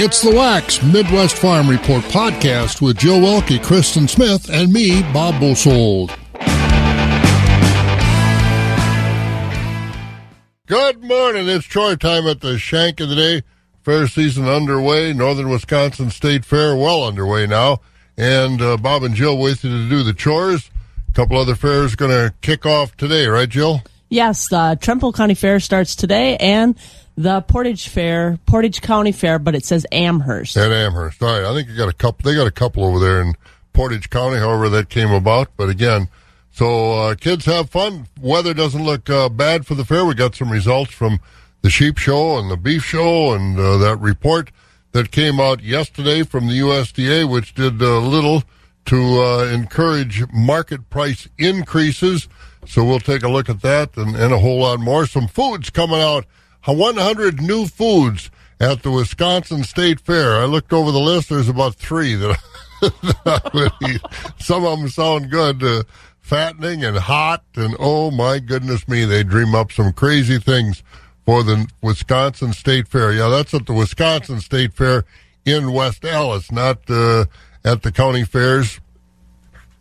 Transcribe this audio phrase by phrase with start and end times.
[0.00, 5.40] It's the Wax Midwest Farm Report podcast with Joe Welke, Kristen Smith, and me, Bob
[5.40, 6.16] Bosold.
[10.66, 11.48] Good morning.
[11.48, 13.42] It's chore time at the Shank of the Day.
[13.82, 15.12] Fair season underway.
[15.12, 17.80] Northern Wisconsin State Fair well underway now.
[18.16, 20.70] And uh, Bob and Jill with you to do the chores.
[21.08, 23.82] A couple other fairs going to kick off today, right, Jill?
[24.10, 26.78] Yes, the Trempealeau County Fair starts today, and
[27.18, 30.56] the Portage Fair, Portage County Fair, but it says Amherst.
[30.56, 31.20] At Amherst.
[31.20, 31.50] All right.
[31.50, 32.30] I think you got a couple.
[32.30, 33.34] They got a couple over there in
[33.72, 34.38] Portage County.
[34.38, 35.48] However, that came about.
[35.56, 36.08] But again,
[36.52, 38.06] so uh, kids have fun.
[38.20, 40.04] Weather doesn't look uh, bad for the fair.
[40.04, 41.18] We got some results from
[41.62, 44.52] the sheep show and the beef show, and uh, that report
[44.92, 48.44] that came out yesterday from the USDA, which did uh, little
[48.84, 52.28] to uh, encourage market price increases.
[52.64, 55.04] So we'll take a look at that and, and a whole lot more.
[55.04, 56.24] Some foods coming out
[56.64, 60.36] 100 new foods at the Wisconsin State Fair.
[60.36, 61.28] I looked over the list.
[61.28, 62.38] There's about three that,
[63.24, 64.00] I would eat.
[64.38, 65.82] Some of them sound good, uh,
[66.20, 70.82] fattening and hot, and oh my goodness me, they dream up some crazy things
[71.24, 73.12] for the Wisconsin State Fair.
[73.12, 75.04] Yeah, that's at the Wisconsin State Fair
[75.44, 77.26] in West Allis, not uh,
[77.64, 78.80] at the county fairs.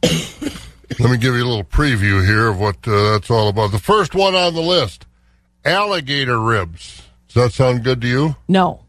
[0.03, 3.71] Let me give you a little preview here of what uh, that's all about.
[3.71, 5.06] The first one on the list
[5.65, 7.03] alligator ribs.
[7.27, 8.35] Does that sound good to you?
[8.47, 8.83] No.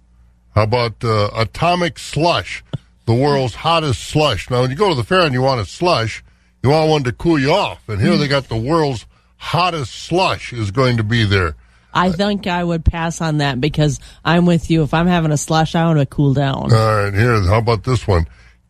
[0.55, 2.65] How about uh, atomic slush,
[3.07, 4.51] the world's hottest slush?
[4.51, 6.25] Now, when you go to the fair and you want a slush,
[6.63, 7.89] you want one to cool you off.
[7.89, 11.55] And here they got the world's hottest slush is going to be there.
[11.95, 14.83] I think I would pass on that because I'm with you.
[14.83, 16.73] If I'm having a slush, I want to cool down.
[16.73, 18.27] All right, here, how about this one?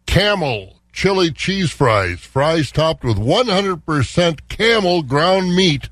[0.07, 2.21] Camel chili cheese fries.
[2.21, 5.89] Fries topped with 100% camel ground meat,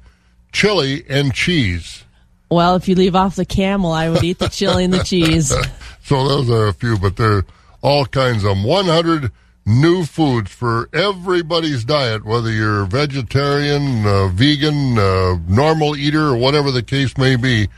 [0.57, 2.05] chili, and cheese.
[2.51, 5.55] Well, if you leave off the camel, I would eat the chili and the cheese.
[6.03, 7.45] so those are a few, but they're
[7.83, 8.65] all kinds of them.
[8.65, 9.31] 100
[9.67, 16.71] new foods for everybody's diet, whether you're vegetarian, uh, vegan, uh, normal eater, or whatever
[16.71, 17.69] the case may be.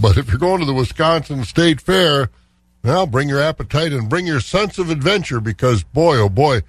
[0.00, 2.30] But if you're going to the Wisconsin State Fair,
[2.82, 6.62] now bring your appetite and bring your sense of adventure because, boy, oh boy,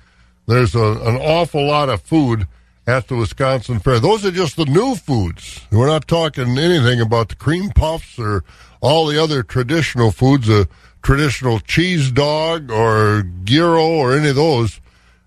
[0.45, 2.47] there's a, an awful lot of food
[2.85, 3.99] at the Wisconsin Fair.
[3.99, 5.61] Those are just the new foods.
[5.71, 8.43] We're not talking anything about the cream puffs or
[8.81, 10.67] all the other traditional foods, a
[11.01, 14.81] traditional cheese dog or gyro or any of those.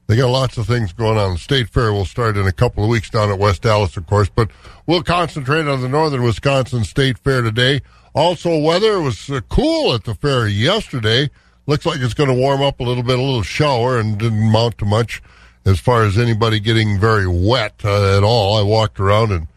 [0.06, 1.32] They got lots of things going on.
[1.32, 4.06] The State Fair will start in a couple of weeks down at West Allis, of
[4.06, 4.50] course, but
[4.86, 7.80] we'll concentrate on the Northern Wisconsin State Fair today.
[8.14, 11.28] Also, weather was uh, cool at the fair yesterday.
[11.66, 14.52] Looks like it's going to warm up a little bit, a little shower, and didn't
[14.52, 15.20] mount to much
[15.66, 18.56] as far as anybody getting very wet uh, at all.
[18.56, 19.48] I walked around and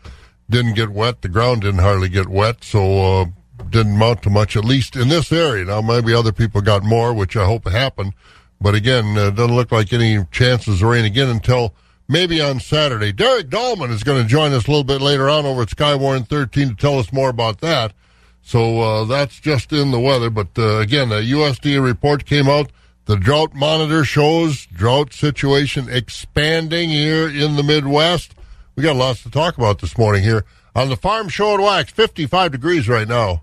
[0.49, 1.21] didn't get wet.
[1.21, 3.25] The ground didn't hardly get wet, so uh,
[3.69, 5.65] didn't mount to much, at least in this area.
[5.65, 8.13] Now, maybe other people got more, which I hope happened.
[8.59, 11.75] But again, uh, doesn't look like any chances of rain again until
[12.07, 13.11] maybe on Saturday.
[13.11, 16.27] Derek Dahlman is going to join us a little bit later on over at Skywarn
[16.27, 17.93] 13 to tell us more about that.
[18.41, 20.31] So uh, that's just in the weather.
[20.31, 22.71] But uh, again, a USDA report came out
[23.09, 28.35] the drought monitor shows drought situation expanding here in the Midwest.
[28.75, 31.91] We got lots to talk about this morning here on the Farm Show at Wax.
[31.91, 33.41] 55 degrees right now.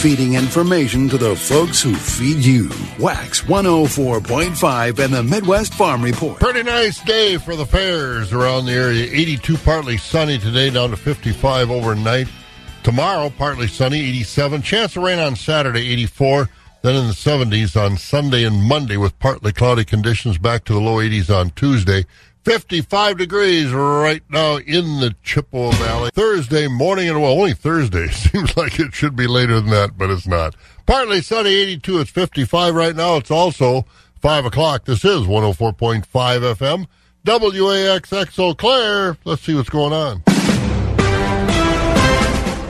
[0.00, 2.68] Feeding information to the folks who feed you.
[2.98, 6.40] Wax 104.5 and the Midwest Farm Report.
[6.40, 9.04] Pretty nice day for the fairs around the area.
[9.12, 12.26] 82 partly sunny today, down to 55 overnight.
[12.82, 14.62] Tomorrow, partly sunny, 87.
[14.62, 16.48] Chance of rain on Saturday, 84.
[16.82, 20.80] Then in the 70s on Sunday and Monday with partly cloudy conditions back to the
[20.80, 22.04] low 80s on Tuesday.
[22.44, 26.10] 55 degrees right now in the Chippewa Valley.
[26.14, 28.06] Thursday morning and well, only Thursday.
[28.12, 30.54] Seems like it should be later than that, but it's not.
[30.86, 32.00] Partly sunny, 82.
[32.00, 33.16] It's 55 right now.
[33.16, 33.84] It's also
[34.20, 34.84] 5 o'clock.
[34.84, 36.86] This is 104.5 FM.
[37.26, 39.18] WAXX Eau Claire.
[39.24, 40.22] Let's see what's going on.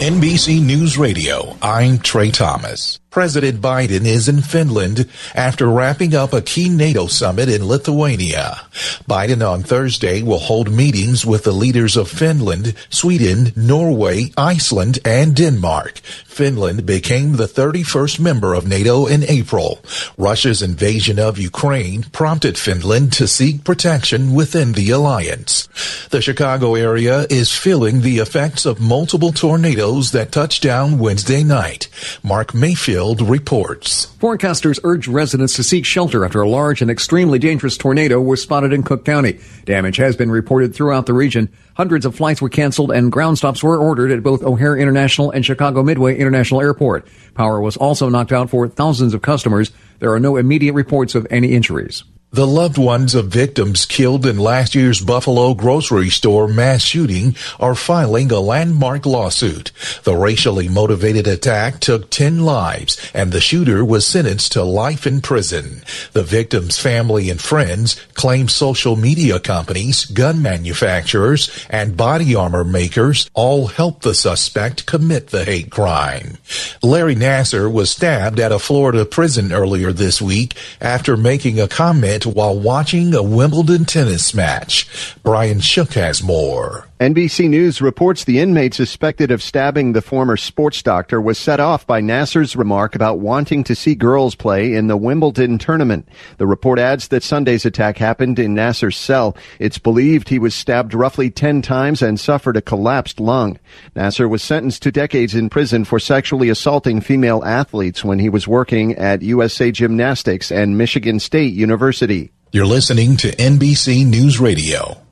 [0.00, 3.00] NBC News Radio, I'm Trey Thomas.
[3.10, 8.60] President Biden is in Finland after wrapping up a key NATO summit in Lithuania.
[9.08, 15.34] Biden on Thursday will hold meetings with the leaders of Finland, Sweden, Norway, Iceland, and
[15.34, 16.00] Denmark.
[16.26, 19.82] Finland became the 31st member of NATO in April.
[20.18, 25.66] Russia's invasion of Ukraine prompted Finland to seek protection within the alliance.
[26.10, 31.88] The Chicago area is feeling the effects of multiple tornadoes that touched down Wednesday night.
[32.22, 34.06] Mark Mayfield Reports.
[34.18, 38.72] Forecasters urge residents to seek shelter after a large and extremely dangerous tornado was spotted
[38.72, 39.38] in Cook County.
[39.66, 41.48] Damage has been reported throughout the region.
[41.76, 45.46] Hundreds of flights were canceled and ground stops were ordered at both O'Hare International and
[45.46, 47.06] Chicago Midway International Airport.
[47.34, 49.70] Power was also knocked out for thousands of customers.
[50.00, 52.02] There are no immediate reports of any injuries.
[52.30, 57.74] The loved ones of victims killed in last year's Buffalo grocery store mass shooting are
[57.74, 59.72] filing a landmark lawsuit.
[60.04, 65.22] The racially motivated attack took 10 lives and the shooter was sentenced to life in
[65.22, 65.82] prison.
[66.12, 73.30] The victim's family and friends claim social media companies, gun manufacturers, and body armor makers
[73.32, 76.36] all helped the suspect commit the hate crime.
[76.82, 82.17] Larry Nassar was stabbed at a Florida prison earlier this week after making a comment
[82.26, 85.14] while watching a Wimbledon tennis match.
[85.22, 86.87] Brian Shook has more.
[87.00, 91.86] NBC News reports the inmate suspected of stabbing the former sports doctor was set off
[91.86, 96.08] by Nassar's remark about wanting to see girls play in the Wimbledon tournament.
[96.38, 99.36] The report adds that Sunday's attack happened in Nassar's cell.
[99.60, 103.60] It's believed he was stabbed roughly 10 times and suffered a collapsed lung.
[103.94, 108.48] Nassar was sentenced to decades in prison for sexually assaulting female athletes when he was
[108.48, 112.32] working at USA Gymnastics and Michigan State University.
[112.50, 115.07] You're listening to NBC News Radio.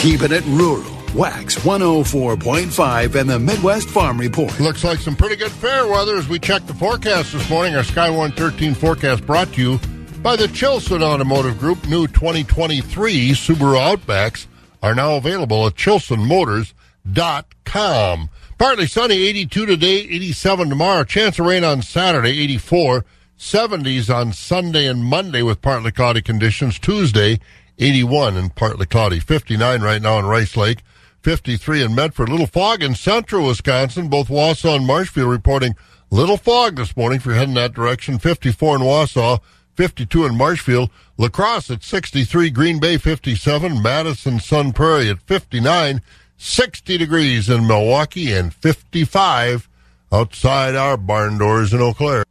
[0.00, 0.82] Keeping it rural.
[1.14, 4.58] Wax 104.5 and the Midwest Farm Report.
[4.58, 7.74] Looks like some pretty good fair weather as we check the forecast this morning.
[7.74, 9.78] Our Sky 113 forecast brought to you
[10.22, 11.86] by the Chilson Automotive Group.
[11.86, 14.46] New 2023 Subaru Outbacks
[14.82, 18.30] are now available at chilsonmotors.com.
[18.56, 21.04] Partly sunny, 82 today, 87 tomorrow.
[21.04, 23.04] Chance of rain on Saturday, 84.
[23.38, 26.78] 70s on Sunday and Monday with partly cloudy conditions.
[26.78, 27.40] Tuesday,
[27.80, 29.18] 81 and partly cloudy.
[29.18, 30.82] 59 right now in Rice Lake.
[31.22, 32.28] 53 in Medford.
[32.28, 34.08] Little fog in central Wisconsin.
[34.08, 35.74] Both Wausau and Marshfield reporting
[36.10, 38.18] little fog this morning if you're heading that direction.
[38.18, 39.40] 54 in Wausau.
[39.76, 40.90] 52 in Marshfield.
[41.16, 42.50] La Crosse at 63.
[42.50, 43.82] Green Bay 57.
[43.82, 46.02] Madison Sun Prairie at 59.
[46.36, 49.68] 60 degrees in Milwaukee and 55
[50.12, 52.24] outside our barn doors in Eau Claire.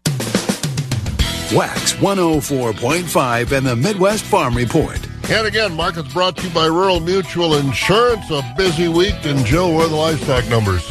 [1.53, 5.08] Wax 104.5 and the Midwest Farm Report.
[5.31, 8.31] And again, markets brought to you by Rural Mutual Insurance.
[8.31, 9.13] A busy week.
[9.25, 10.83] And Joe, what are the livestock numbers?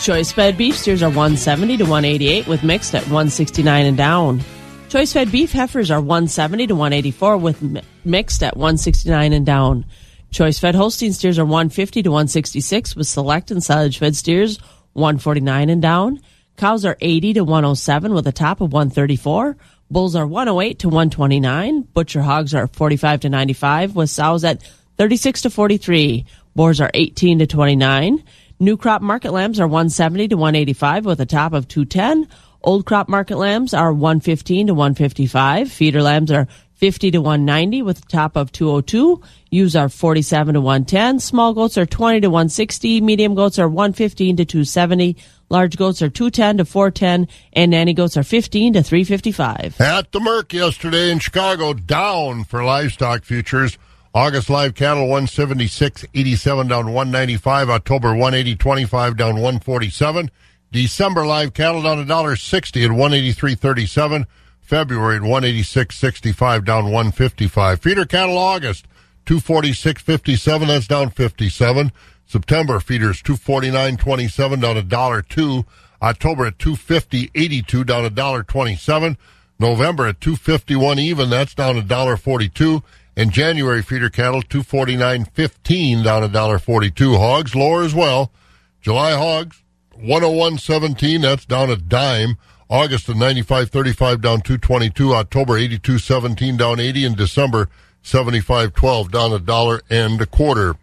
[0.00, 4.40] Choice fed beef steers are 170 to 188 with mixed at 169 and down.
[4.88, 9.84] Choice fed beef heifers are 170 to 184 with mi- mixed at 169 and down.
[10.30, 14.58] Choice fed Holstein steers are 150 to 166 with select and silage fed steers
[14.94, 16.18] 149 and down.
[16.56, 19.56] Cows are 80 to 107 with a top of 134.
[19.92, 21.82] Bulls are 108 to 129.
[21.82, 24.62] Butcher hogs are 45 to 95 with sows at
[24.96, 26.24] 36 to 43.
[26.56, 28.24] Boars are 18 to 29.
[28.58, 32.26] New crop market lambs are 170 to 185 with a top of 210.
[32.62, 35.70] Old crop market lambs are 115 to 155.
[35.70, 36.48] Feeder lambs are
[36.82, 39.22] 50 to 190 with a top of 202.
[39.52, 41.20] Ewes are 47 to 110.
[41.20, 43.00] Small goats are 20 to 160.
[43.02, 45.16] Medium goats are 115 to 270.
[45.48, 47.28] Large goats are 210 to 410.
[47.52, 49.80] And nanny goats are 15 to 355.
[49.80, 53.78] At the Merc yesterday in Chicago, down for livestock futures.
[54.12, 57.70] August live cattle 176.87 down 195.
[57.70, 60.32] October 180.25 down 147.
[60.72, 64.26] December live cattle down a dollar sixty at 183.37.
[64.72, 67.78] February at 186.65 down 155.
[67.78, 68.86] Feeder cattle August
[69.26, 71.92] 246.57 that's down 57.
[72.24, 75.66] September feeders 249.27 down a dollar two.
[76.00, 79.18] October at 250.82 down a dollar 27.
[79.58, 82.82] November at 251 even that's down a dollar 42.
[83.14, 87.18] And January feeder cattle 249.15 down a dollar 42.
[87.18, 88.32] Hogs lower as well.
[88.80, 89.62] July hogs
[89.98, 92.38] 101.17 that's down a dime.
[92.72, 95.12] August of 95.35 down 222.
[95.12, 97.04] October 82.17 down 80.
[97.04, 97.68] And December
[98.02, 100.76] 75.12 down a dollar and a quarter.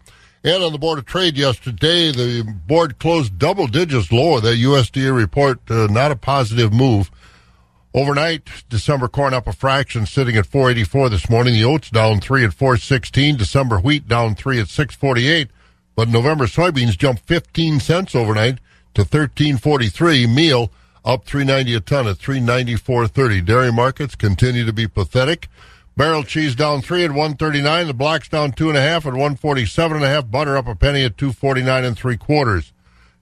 [0.44, 4.40] And on the Board of Trade yesterday, the board closed double digits lower.
[4.40, 7.10] The USDA report, uh, not a positive move.
[7.96, 11.56] Overnight, December corn up a fraction, sitting at 484 this morning.
[11.56, 13.36] The oats down three at 416.
[13.38, 15.50] December wheat down three at 648.
[15.96, 18.60] But November soybeans jumped 15 cents overnight
[18.94, 20.28] to 1343.
[20.28, 20.72] Meal
[21.06, 23.46] up 390 a ton at 394.30.
[23.46, 25.48] Dairy markets continue to be pathetic.
[25.96, 27.88] Barrel cheese down three at 139.
[27.88, 30.32] The blocks down two and a half at 147 and a half.
[30.32, 32.72] Butter up a penny at 249 and three quarters.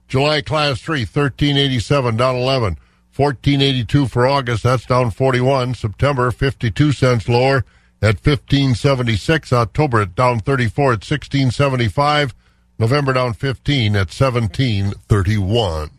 [0.06, 2.78] July class three, 1387 down 11.
[3.16, 4.62] 1482 for August.
[4.62, 5.74] That's down 41.
[5.74, 7.64] September 52 cents lower
[8.00, 9.52] at 1576.
[9.52, 12.34] October down 34 at 1675.
[12.78, 15.97] November down 15 at 1731.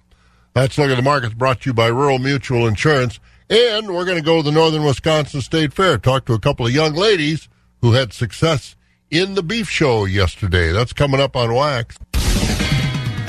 [0.59, 3.21] Let's look at the markets brought to you by Rural Mutual Insurance.
[3.49, 6.65] And we're going to go to the Northern Wisconsin State Fair, talk to a couple
[6.65, 7.47] of young ladies
[7.79, 8.75] who had success
[9.09, 10.73] in the beef show yesterday.
[10.73, 11.97] That's coming up on Wax.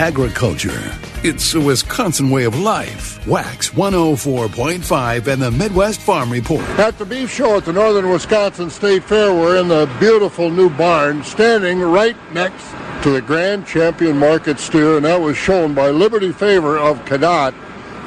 [0.01, 0.93] Agriculture.
[1.23, 3.27] It's a Wisconsin way of life.
[3.27, 6.65] Wax 104.5 and the Midwest Farm Report.
[6.79, 10.71] At the beef show at the Northern Wisconsin State Fair, we're in the beautiful new
[10.71, 12.65] barn, standing right next
[13.03, 17.53] to the Grand Champion Market Steer, and that was shown by Liberty Favor of Cadott.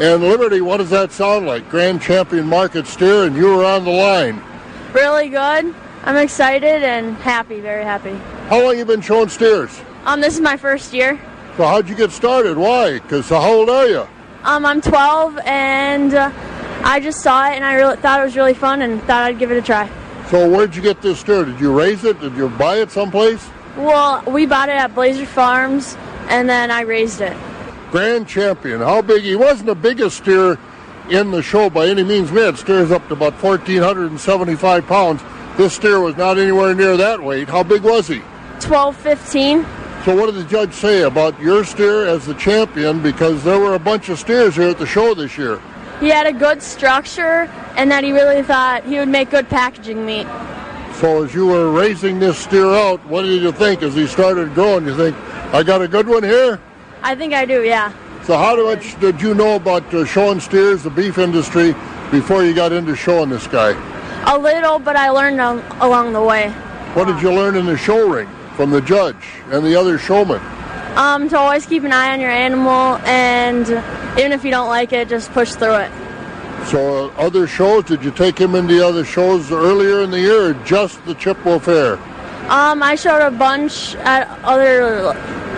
[0.01, 1.69] And Liberty, what does that sound like?
[1.69, 4.41] Grand Champion Market Steer, and you were on the line.
[4.91, 5.75] Really good.
[6.03, 8.15] I'm excited and happy, very happy.
[8.49, 9.79] How long you been showing steers?
[10.05, 11.19] Um, this is my first year.
[11.57, 12.57] So how'd you get started?
[12.57, 12.93] Why?
[12.93, 14.07] Because how old are you?
[14.43, 16.31] Um, I'm 12 and uh,
[16.83, 19.37] I just saw it and I really thought it was really fun and thought I'd
[19.37, 19.87] give it a try.
[20.29, 21.45] So where'd you get this steer?
[21.45, 22.19] Did you raise it?
[22.19, 23.47] Did you buy it someplace?
[23.77, 25.95] Well, we bought it at Blazer Farms
[26.27, 27.37] and then I raised it.
[27.91, 28.79] Grand Champion.
[28.81, 29.21] How big?
[29.21, 30.57] He wasn't the biggest steer
[31.11, 32.31] in the show by any means.
[32.31, 35.21] We had steers up to about 1,475 pounds.
[35.55, 37.47] This steer was not anywhere near that weight.
[37.47, 38.23] How big was he?
[38.59, 39.65] 12, 15.
[40.05, 43.01] So what did the judge say about your steer as the champion?
[43.01, 45.61] Because there were a bunch of steers here at the show this year.
[46.01, 50.05] He had a good structure and that he really thought he would make good packaging
[50.05, 50.27] meat.
[50.95, 54.53] So as you were raising this steer out, what did you think as he started
[54.53, 54.85] growing?
[54.85, 55.15] You think,
[55.53, 56.59] I got a good one here?
[57.01, 57.93] I think I do, yeah.
[58.25, 61.75] So how much did you know about uh, showing steers, the beef industry,
[62.11, 63.71] before you got into showing this guy?
[64.29, 66.49] A little, but I learned al- along the way.
[66.93, 69.15] What did you learn in the show ring from the judge
[69.51, 70.41] and the other showmen?
[70.95, 73.67] Um, to always keep an eye on your animal and
[74.17, 75.91] even if you don't like it, just push through it.
[76.67, 80.51] So uh, other shows, did you take him into other shows earlier in the year
[80.51, 81.93] or just the Chippewa Fair?
[82.49, 85.07] Um, I showed a bunch at other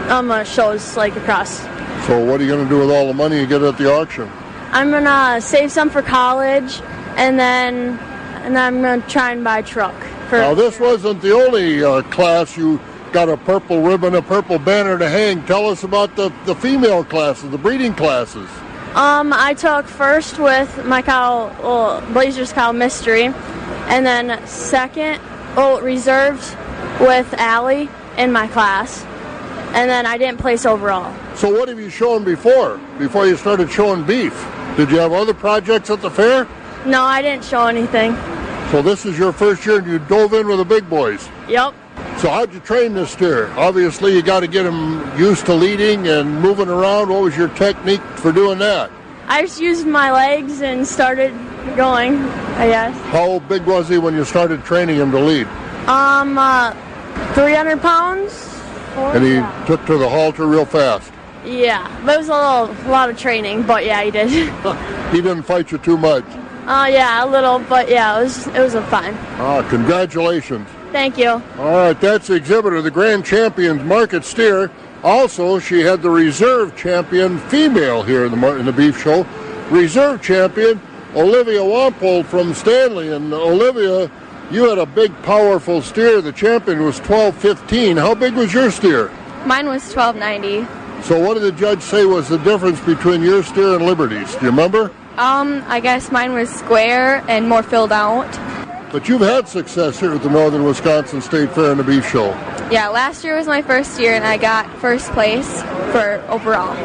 [0.10, 1.60] um, uh, shows like across.
[2.08, 3.92] So what are you going to do with all the money you get at the
[3.92, 4.30] auction?
[4.76, 6.82] I'm gonna save some for college,
[7.16, 7.98] and then
[8.44, 9.96] and then I'm gonna try and buy a truck.
[10.30, 12.80] For Now this wasn't the only uh, class you
[13.12, 15.46] got a purple ribbon, a purple banner to hang.
[15.46, 18.50] Tell us about the, the female classes, the breeding classes.
[18.96, 23.26] um, I took first with my cow, well, Blazers cow mystery,
[23.88, 25.22] and then second,
[25.58, 26.44] oh, reserved
[27.00, 29.04] with Allie in my class,
[29.74, 31.14] and then I didn't place overall.
[31.36, 34.34] So what have you shown before, before you started showing beef?
[34.76, 36.48] Did you have other projects at the fair?
[36.86, 38.16] No, I didn't show anything.
[38.76, 41.30] So this is your first year and you dove in with the big boys.
[41.48, 41.74] Yep.
[42.18, 43.48] So how'd you train this steer?
[43.52, 47.08] Obviously you got to get him used to leading and moving around.
[47.08, 48.92] What was your technique for doing that?
[49.28, 51.32] I just used my legs and started
[51.78, 52.18] going,
[52.58, 52.94] I guess.
[53.14, 55.48] How big was he when you started training him to lead?
[55.88, 56.74] Um, uh,
[57.34, 58.60] 300 pounds?
[58.98, 61.14] And he took to the halter real fast.
[61.46, 64.30] Yeah, but it was a little, a lot of training, but yeah, he did.
[65.14, 66.26] He didn't fight you too much.
[66.68, 69.14] Uh, yeah, a little, but yeah, it was, it was a fun.
[69.38, 70.68] Ah, congratulations.
[70.92, 71.30] Thank you.
[71.30, 74.72] All right, that's the exhibitor, the grand champions market steer.
[75.04, 79.26] Also, she had the reserve champion female here in the in the beef show.
[79.70, 80.82] Reserve champion
[81.16, 84.10] Olivia Wampold from Stanley, and Olivia,
[84.52, 86.22] you had a big, powerful steer.
[86.22, 87.98] The champion was twelve fifteen.
[87.98, 89.12] How big was your steer?
[89.46, 90.66] Mine was 1290.
[91.04, 94.34] So, what did the judge say was the difference between your steer and Liberty's?
[94.36, 94.92] Do you remember?
[95.18, 98.30] Um, I guess mine was square and more filled out.
[98.92, 102.30] But you've had success here at the Northern Wisconsin State Fair and the Beef Show.
[102.72, 106.76] Yeah, last year was my first year and I got first place for overall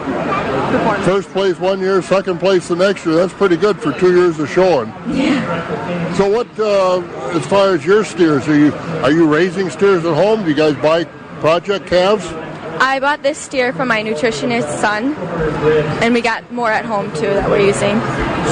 [0.71, 1.05] performance.
[1.05, 3.17] First place one year, second place the next year.
[3.17, 4.89] That's pretty good for two years of showing.
[5.09, 6.15] Yeah.
[6.15, 7.01] So what, uh,
[7.37, 8.73] as far as your steers, are you
[9.03, 10.43] are you raising steers at home?
[10.43, 11.05] Do you guys buy
[11.41, 12.27] project calves?
[12.81, 15.15] I bought this steer from my nutritionist's son,
[16.03, 18.01] and we got more at home too that we're using.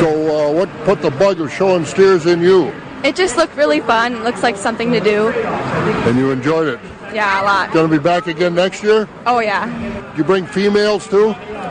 [0.01, 2.71] So uh, what put the bug of showing steers in you?
[3.03, 4.17] It just looked really fun.
[4.17, 5.29] It looks like something to do.
[5.31, 6.81] And you enjoyed it.
[7.15, 7.73] Yeah, a lot.
[7.73, 9.09] Going to be back again next year?
[9.25, 10.15] Oh yeah.
[10.15, 11.29] You bring females too?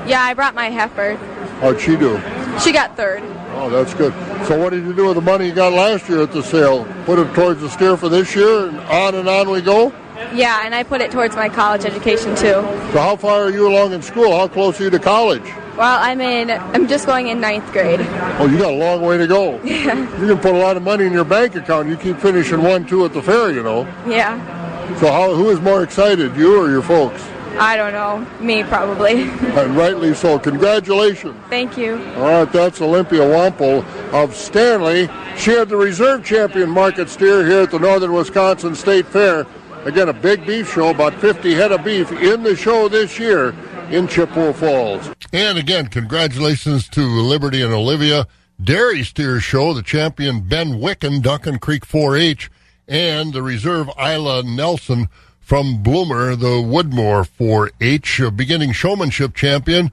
[0.08, 1.16] Yeah, I brought my heifer.
[1.62, 2.20] How'd she do?
[2.60, 3.22] She got third.
[3.52, 4.14] Oh, that's good.
[4.48, 6.86] So what did you do with the money you got last year at the sale?
[7.06, 9.94] Put it towards the steer for this year, and on and on we go?
[10.34, 12.62] Yeah, and I put it towards my college education too.
[12.92, 14.36] So how far are you along in school?
[14.38, 15.44] How close are you to college?
[15.78, 16.50] Well, I'm in.
[16.50, 18.00] I'm just going in ninth grade.
[18.40, 19.60] Oh, you got a long way to go.
[19.64, 20.00] Yeah.
[20.20, 21.88] You can put a lot of money in your bank account.
[21.88, 23.82] You keep finishing one, two at the fair, you know.
[24.08, 24.38] Yeah.
[25.00, 27.22] So how, who is more excited, you or your folks?
[27.60, 28.26] I don't know.
[28.40, 29.24] Me probably.
[29.58, 30.38] And rightly so.
[30.40, 31.36] Congratulations.
[31.50, 31.96] Thank you.
[32.16, 33.84] All right, that's Olympia Wampel
[34.14, 35.10] of Stanley.
[35.38, 39.46] She had the reserve champion market steer here at the Northern Wisconsin State Fair.
[39.88, 43.56] Again, a big beef show, about 50 head of beef in the show this year.
[43.90, 45.10] in Chippewa Falls.
[45.32, 48.28] And again, congratulations to Liberty and Olivia.
[48.62, 52.52] Dairy Steer Show, the champion Ben Wicken, Duncan Creek 4-H,
[52.86, 55.08] and the reserve Isla Nelson
[55.40, 59.90] from Bloomer, the Woodmore 4-H, beginning showmanship champion.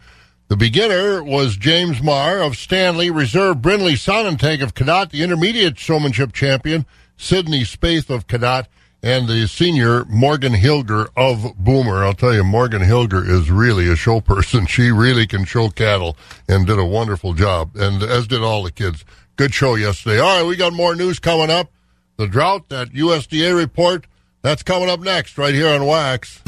[0.48, 6.32] The beginner was James Marr of Stanley, reserve Brindley Sonnentag of Cadott, the intermediate showmanship
[6.32, 6.84] champion,
[7.16, 8.66] Sydney Spaeth of Cadott,
[9.04, 12.02] and the senior Morgan Hilger of Bloomer.
[12.02, 14.64] I'll tell you, Morgan Hilger is really a show person.
[14.64, 16.16] She really can show cattle
[16.48, 19.04] and did a wonderful job, and as did all the kids.
[19.36, 20.20] Good show yesterday.
[20.20, 21.70] All right, we got more news coming up.
[22.16, 24.06] The drought, that USDA report,
[24.40, 26.40] that's coming up next right here on Wax.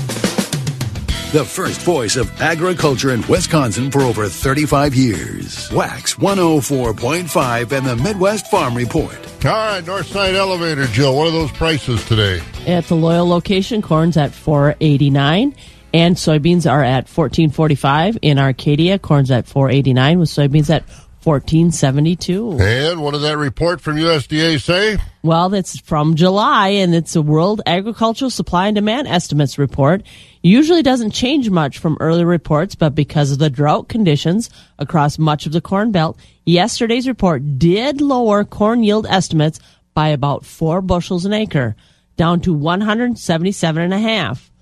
[1.33, 5.71] The first voice of agriculture in Wisconsin for over 35 years.
[5.73, 9.15] Wax 104.5 and the Midwest Farm Report.
[9.45, 11.17] All right, Northside Elevator, Jill.
[11.17, 12.41] What are those prices today?
[12.67, 15.55] At the Loyal location, corn's at four eighty nine,
[15.93, 18.17] and soybeans are at fourteen forty five.
[18.23, 20.89] In Arcadia, corn's at four eighty nine, with soybeans at
[21.27, 22.57] fourteen seventy two.
[22.61, 24.97] And what did that report from USDA say?
[25.25, 30.05] Well, that's from July, and it's a World Agricultural Supply and Demand Estimates report.
[30.45, 35.47] Usually doesn't change much from earlier reports, but because of the drought conditions across much
[35.47, 39.59] of the Corn Belt, yesterday's report did lower corn yield estimates
[39.95, 41.75] by about four bushels an acre,
[42.17, 44.53] down to 177 and a half.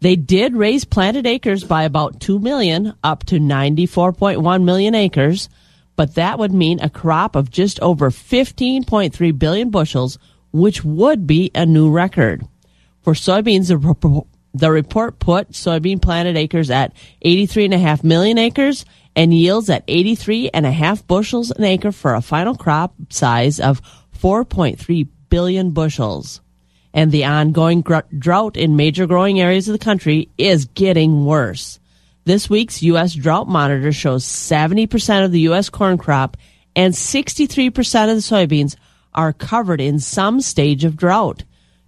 [0.00, 5.50] They did raise planted acres by about 2 million, up to 94.1 million acres,
[5.96, 10.18] but that would mean a crop of just over 15.3 billion bushels,
[10.52, 12.46] which would be a new record.
[13.02, 18.84] For soybeans, the rep- the report put soybean planted acres at 83.5 million acres
[19.16, 23.82] and yields at 83.5 bushels an acre for a final crop size of
[24.18, 26.40] 4.3 billion bushels.
[26.92, 31.80] And the ongoing gr- drought in major growing areas of the country is getting worse.
[32.26, 33.14] This week's U.S.
[33.14, 35.68] Drought Monitor shows 70% of the U.S.
[35.68, 36.38] corn crop
[36.74, 37.68] and 63%
[38.08, 38.76] of the soybeans
[39.12, 41.44] are covered in some stage of drought.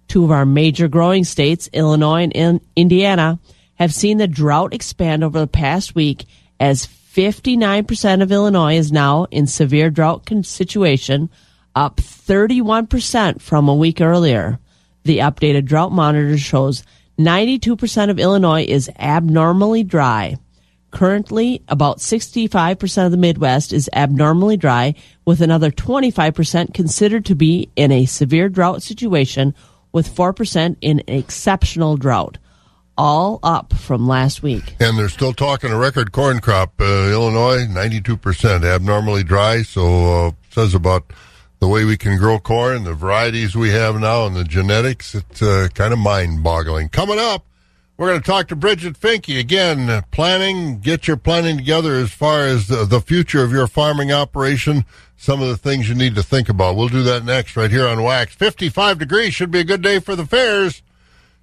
[0.07, 3.39] Two of our major growing states, Illinois and in Indiana,
[3.75, 6.25] have seen the drought expand over the past week
[6.59, 11.31] as 59% of Illinois is now in severe drought situation,
[11.73, 14.59] up 31% from a week earlier.
[15.03, 16.83] The updated drought monitor shows
[17.17, 20.37] 92% of Illinois is abnormally dry.
[20.91, 27.69] Currently, about 65% of the Midwest is abnormally dry, with another 25% considered to be
[27.75, 29.53] in a severe drought situation
[29.91, 32.37] with 4% in exceptional drought,
[32.97, 34.75] all up from last week.
[34.79, 36.79] And they're still talking a record corn crop.
[36.79, 39.63] Uh, Illinois, 92% abnormally dry.
[39.63, 41.11] So uh, says about
[41.59, 45.15] the way we can grow corn, the varieties we have now, and the genetics.
[45.15, 46.89] It's uh, kind of mind boggling.
[46.89, 47.45] Coming up,
[47.97, 50.03] we're going to talk to Bridget Finke again.
[50.11, 54.85] Planning, get your planning together as far as the, the future of your farming operation.
[55.17, 56.75] Some of the things you need to think about.
[56.75, 58.35] We'll do that next, right here on Wax.
[58.35, 60.83] 55 degrees should be a good day for the fairs.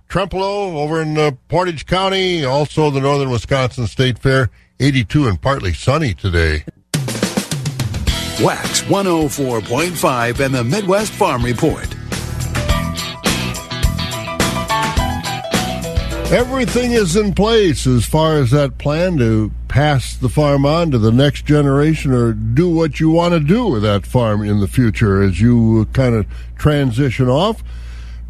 [0.09, 4.49] Trempealeau over in uh, Portage County, also the Northern Wisconsin State Fair,
[4.79, 6.65] 82 and partly sunny today.
[8.43, 11.87] Wax 104.5 and the Midwest Farm Report.
[16.33, 20.99] Everything is in place as far as that plan to pass the farm on to
[20.99, 24.67] the next generation or do what you want to do with that farm in the
[24.67, 26.27] future as you kind of
[26.59, 27.63] transition off.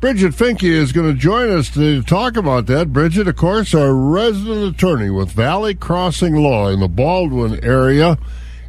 [0.01, 2.93] Bridget Finke is going to join us today to talk about that.
[2.93, 8.19] Bridget, of course, our resident attorney with Valley Crossing Law in the Baldwin area.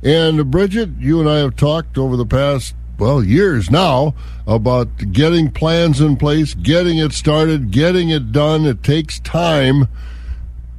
[0.06, 4.14] And uh, Bridget, you and I have talked over the past, well, years now
[4.46, 8.66] about getting plans in place, getting it started, getting it done.
[8.66, 9.88] It takes time.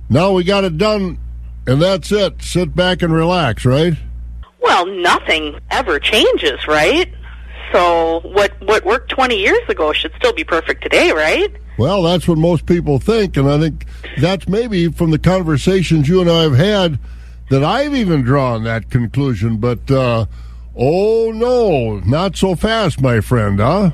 [0.09, 1.19] Now we got it done,
[1.67, 2.41] and that's it.
[2.41, 3.95] Sit back and relax, right?
[4.61, 7.13] Well, nothing ever changes, right?
[7.73, 11.53] So what what worked 20 years ago should still be perfect today, right?
[11.79, 13.87] Well, that's what most people think, and I think
[14.19, 17.01] that's maybe from the conversations you and I have had
[17.51, 19.59] that I've even drawn that conclusion.
[19.59, 20.27] But uh,
[20.75, 23.91] oh no, not so fast, my friend, huh?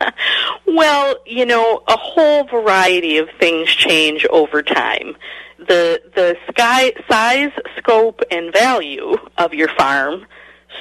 [0.72, 5.16] Well, you know, a whole variety of things change over time.
[5.58, 10.26] The the sky size, scope, and value of your farm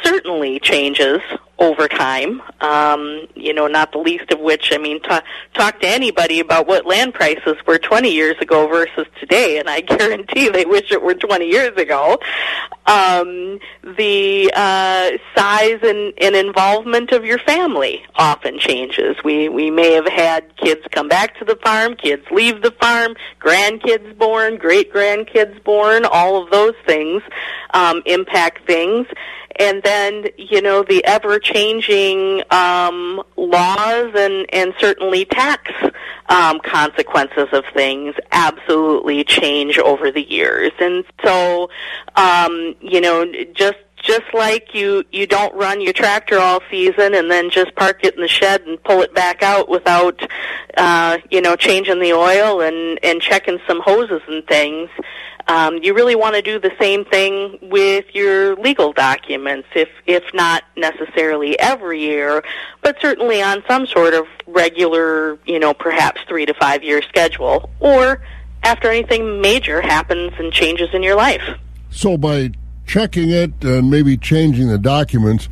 [0.03, 1.21] certainly changes
[1.59, 2.41] over time.
[2.61, 5.19] Um, you know, not the least of which, I mean, t-
[5.53, 9.81] talk to anybody about what land prices were 20 years ago versus today, and I
[9.97, 12.17] guarantee they wish it were 20 years ago.
[12.87, 13.59] Um,
[13.97, 19.15] the uh, size and, and involvement of your family often changes.
[19.23, 23.15] We we may have had kids come back to the farm, kids leave the farm,
[23.39, 26.05] grandkids born, great grandkids born.
[26.05, 27.21] All of those things
[27.73, 29.05] um, impact things
[29.59, 35.71] and then you know the ever changing um, laws and and certainly tax
[36.29, 40.71] um, consequences of things absolutely change over the years.
[40.79, 41.69] And so
[42.15, 47.29] um, you know just just like you you don't run your tractor all season and
[47.29, 50.21] then just park it in the shed and pull it back out without
[50.77, 54.89] uh you know changing the oil and and checking some hoses and things
[55.49, 60.23] um, you really want to do the same thing with your legal documents, if if
[60.31, 62.43] not necessarily every year,
[62.83, 67.71] but certainly on some sort of regular, you know, perhaps three to five year schedule,
[67.79, 68.21] or
[68.61, 71.57] after anything major happens and changes in your life.
[71.89, 72.51] So by
[72.85, 75.49] checking it and maybe changing the documents,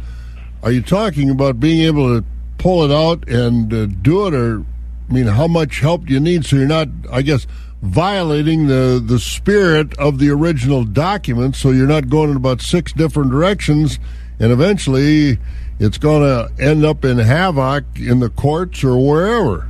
[0.61, 2.25] are you talking about being able to
[2.59, 4.63] pull it out and uh, do it, or
[5.09, 7.47] I mean, how much help do you need so you're not, I guess
[7.81, 12.91] violating the, the spirit of the original document, so you're not going in about six
[12.93, 13.99] different directions,
[14.39, 15.37] and eventually
[15.79, 19.69] it's going to end up in havoc in the courts or wherever.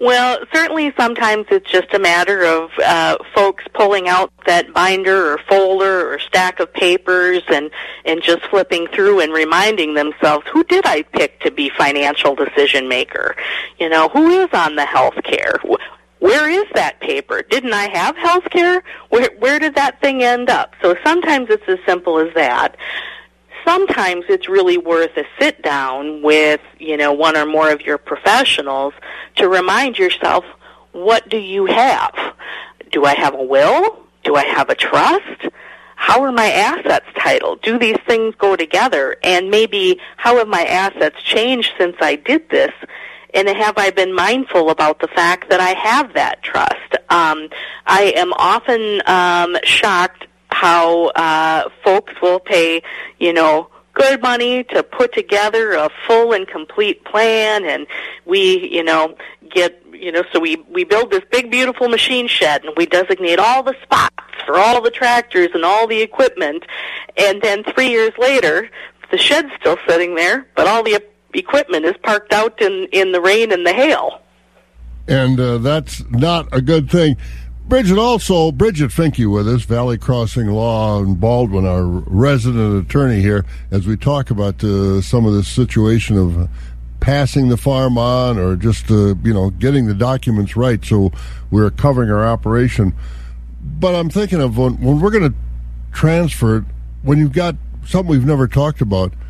[0.00, 5.38] Well, certainly sometimes it's just a matter of uh, folks pulling out that binder or
[5.48, 7.68] folder or stack of papers and
[8.04, 12.88] and just flipping through and reminding themselves, who did I pick to be financial decision
[12.88, 13.34] maker?
[13.80, 15.58] You know, who is on the health care?
[16.20, 17.42] Where is that paper?
[17.42, 18.82] Didn't I have health care?
[19.10, 20.74] Where, where did that thing end up?
[20.82, 22.76] So sometimes it's as simple as that.
[23.64, 27.98] Sometimes it's really worth a sit down with, you know, one or more of your
[27.98, 28.94] professionals
[29.36, 30.44] to remind yourself,
[30.92, 32.14] what do you have?
[32.90, 33.98] Do I have a will?
[34.24, 35.48] Do I have a trust?
[35.96, 37.60] How are my assets titled?
[37.62, 39.16] Do these things go together?
[39.22, 42.72] And maybe how have my assets changed since I did this?
[43.46, 46.94] And have I been mindful about the fact that I have that trust?
[47.08, 47.48] Um,
[47.86, 52.82] I am often um, shocked how uh, folks will pay,
[53.18, 57.86] you know, good money to put together a full and complete plan, and
[58.24, 59.16] we, you know,
[59.50, 63.38] get you know, so we we build this big beautiful machine shed and we designate
[63.38, 64.14] all the spots
[64.46, 66.64] for all the tractors and all the equipment,
[67.16, 68.68] and then three years later,
[69.12, 71.00] the shed's still sitting there, but all the
[71.38, 74.20] equipment is parked out in, in the rain and the hail.
[75.06, 77.16] And uh, that's not a good thing.
[77.66, 83.44] Bridget, also, Bridget Finke with us, Valley Crossing Law and Baldwin, our resident attorney here,
[83.70, 86.48] as we talk about uh, some of this situation of
[87.00, 91.12] passing the farm on or just, uh, you know, getting the documents right so
[91.50, 92.94] we're covering our operation.
[93.62, 95.38] But I'm thinking of when, when we're going to
[95.92, 96.64] transfer it,
[97.02, 97.54] when you've got
[97.86, 99.12] something we've never talked about–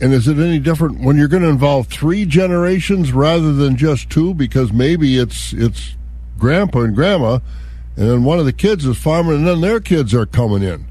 [0.00, 4.08] and is it any different when you're going to involve three generations rather than just
[4.08, 4.32] two?
[4.34, 5.94] Because maybe it's it's
[6.38, 7.40] grandpa and grandma,
[7.96, 10.86] and then one of the kids is farming, and then their kids are coming in.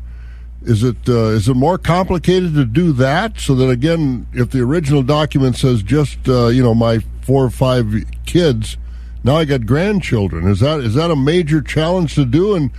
[0.61, 3.39] Is it uh, is it more complicated to do that?
[3.39, 7.49] So that again, if the original document says just uh, you know my four or
[7.49, 7.93] five
[8.25, 8.77] kids,
[9.23, 10.47] now I got grandchildren.
[10.47, 12.55] Is that is that a major challenge to do?
[12.55, 12.71] And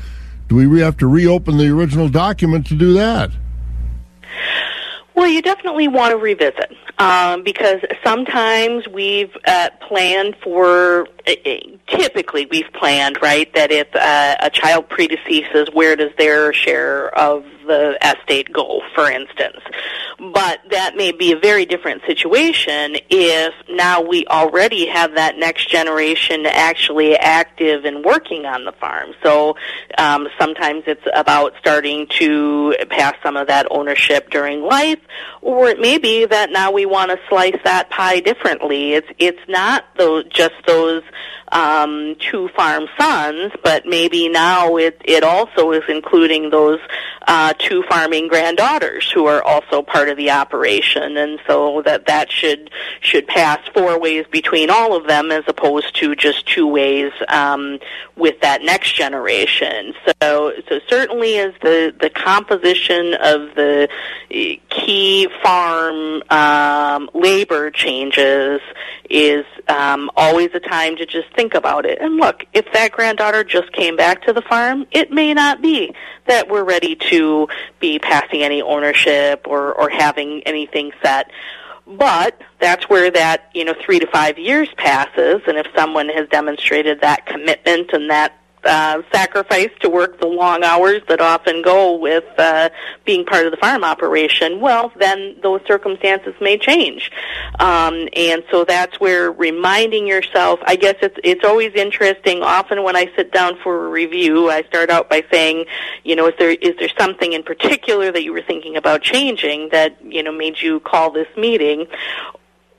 [0.48, 3.30] do we have to reopen the original document to do that?
[5.20, 11.09] Well, you definitely want to revisit um, because sometimes we've uh, planned for.
[11.26, 11.35] Uh,
[11.88, 17.44] typically, we've planned right that if uh, a child predeceases, where does their share of
[17.66, 19.61] the estate go, for instance?
[20.18, 25.68] But that may be a very different situation if now we already have that next
[25.68, 29.12] generation actually active and working on the farm.
[29.22, 29.56] So
[29.96, 34.98] um, sometimes it's about starting to pass some of that ownership during life,
[35.40, 38.94] or it may be that now we want to slice that pie differently.
[38.94, 41.02] It's it's not those just those
[41.52, 46.78] um, two farm sons, but maybe now it it also is including those
[47.26, 52.30] uh, two farming granddaughters who are also part of the operation, and so that that
[52.30, 57.12] should should pass four ways between all of them as opposed to just two ways
[57.28, 57.78] um,
[58.16, 59.92] with that next generation.
[60.22, 63.88] So so certainly as the the composition of the
[64.30, 68.60] key farm um, labor changes
[69.08, 71.98] is um, always a time to just think about it.
[72.03, 75.94] And look, if that granddaughter just came back to the farm, it may not be
[76.26, 77.48] that we're ready to
[77.81, 81.31] be passing any ownership or, or having anything set.
[81.87, 86.29] But that's where that, you know, three to five years passes, and if someone has
[86.29, 91.96] demonstrated that commitment and that uh, sacrifice to work the long hours that often go
[91.96, 92.68] with uh,
[93.04, 97.10] being part of the farm operation, well, then those circumstances may change.
[97.58, 102.42] Um, and so that's where reminding yourself, I guess it's, it's always interesting.
[102.42, 105.66] Often when I sit down for a review, I start out by saying,
[106.04, 109.70] you know, is there, is there something in particular that you were thinking about changing
[109.70, 111.86] that, you know, made you call this meeting?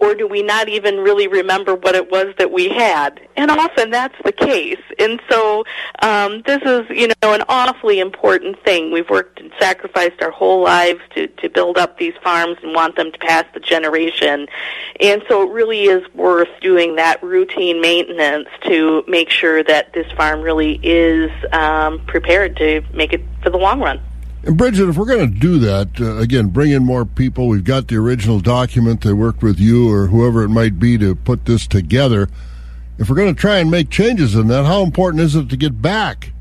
[0.02, 3.22] Or do we not even really remember what it was that we had?
[3.38, 4.82] And often that's the case.
[4.98, 5.64] And so
[6.02, 8.92] um, this is, you know, an awfully important thing.
[8.92, 12.96] We've worked and sacrificed our whole lives to, to build up these farms and want
[12.96, 14.48] them to pass the generation.
[15.00, 20.12] And so it really is worth doing that routine maintenance to make sure that this
[20.14, 24.02] farm really is um, prepared to make it for the long run.
[24.44, 27.48] And Bridget, if we're going to do that, uh, again, bring in more people.
[27.48, 29.02] We've got the original document.
[29.02, 32.28] They worked with you or whoever it might be to put this together.
[32.98, 35.58] If we're going to try and make changes in that, how important is it to
[35.58, 36.34] get back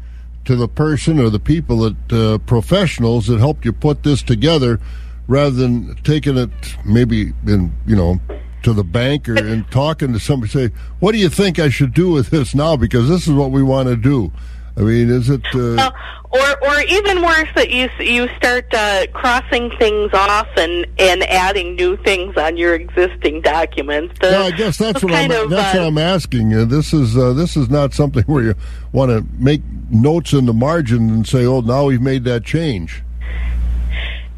[0.47, 4.81] to the person or the people that uh, professionals that helped you put this together,
[5.29, 6.51] rather than taking it
[6.85, 8.21] maybe in you know
[8.63, 11.95] to the bank or and talking to somebody say, "What do you think I should
[11.95, 14.33] do with this now?" Because this is what we want to do.
[14.77, 15.45] I mean, is it?
[15.55, 15.95] Uh, well,
[16.33, 21.75] or, or even worse, that you you start uh, crossing things off and and adding
[21.75, 24.15] new things on your existing documents.
[24.21, 25.31] The, yeah, I guess that's what I'm.
[25.31, 26.55] of, that's uh, what I'm asking.
[26.55, 28.55] Uh, this is uh, this is not something where you
[28.93, 33.03] want to make notes in the margin and say, "Oh, now we've made that change."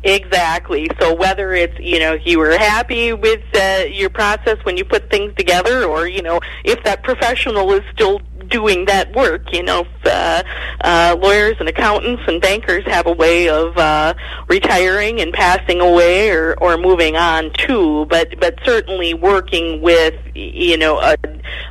[0.05, 0.91] Exactly.
[1.01, 5.11] So whether it's you know you were happy with uh, your process when you put
[5.11, 9.53] things together, or you know if that professional is still doing that work.
[9.53, 10.43] You know, uh,
[10.81, 14.15] uh, lawyers and accountants and bankers have a way of uh,
[14.49, 18.07] retiring and passing away or, or moving on too.
[18.07, 21.17] But but certainly working with you know a,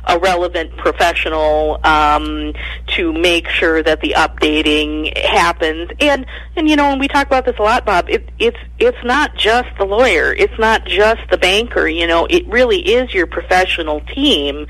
[0.06, 2.54] a relevant professional um,
[2.88, 5.90] to make sure that the updating happens.
[6.00, 8.08] And and you know, and we talk about this a lot, Bob.
[8.08, 10.34] It, it's it's not just the lawyer.
[10.34, 11.86] It's not just the banker.
[11.86, 14.66] You know, it really is your professional team.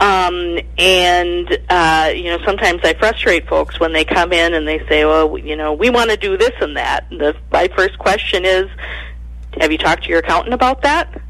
[0.00, 4.86] Um, and uh, you know, sometimes I frustrate folks when they come in and they
[4.86, 8.44] say, "Well, you know, we want to do this and that." The my first question
[8.44, 8.68] is,
[9.60, 11.22] "Have you talked to your accountant about that?"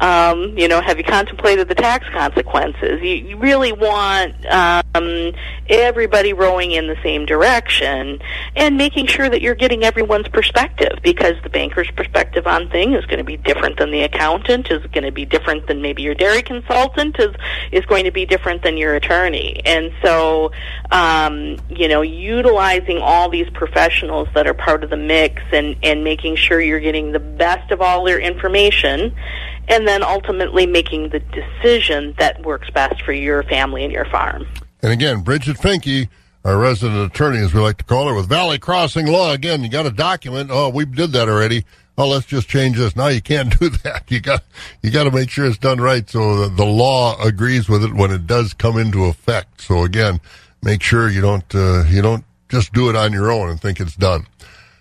[0.00, 3.00] Um, you know, have you contemplated the tax consequences?
[3.02, 5.32] You, you really want um,
[5.68, 8.20] everybody rowing in the same direction
[8.54, 13.06] and making sure that you're getting everyone's perspective because the banker's perspective on things is
[13.06, 16.14] going to be different than the accountant, is going to be different than maybe your
[16.14, 17.34] dairy consultant, is
[17.72, 19.60] is going to be different than your attorney.
[19.64, 20.52] And so,
[20.92, 26.04] um, you know, utilizing all these professionals that are part of the mix and and
[26.04, 29.14] making sure you're getting the best of all their information
[29.68, 34.46] and then ultimately making the decision that works best for your family and your farm.
[34.82, 36.08] And again, Bridget Finke,
[36.44, 39.32] our resident attorney, as we like to call her, with Valley Crossing Law.
[39.32, 40.50] Again, you got a document.
[40.52, 41.64] Oh, we did that already.
[41.96, 42.94] Oh, let's just change this.
[42.94, 44.04] Now you can't do that.
[44.08, 44.44] You got
[44.82, 47.92] you got to make sure it's done right so the, the law agrees with it
[47.92, 49.60] when it does come into effect.
[49.60, 50.20] So again,
[50.62, 53.80] make sure you don't uh, you don't just do it on your own and think
[53.80, 54.26] it's done.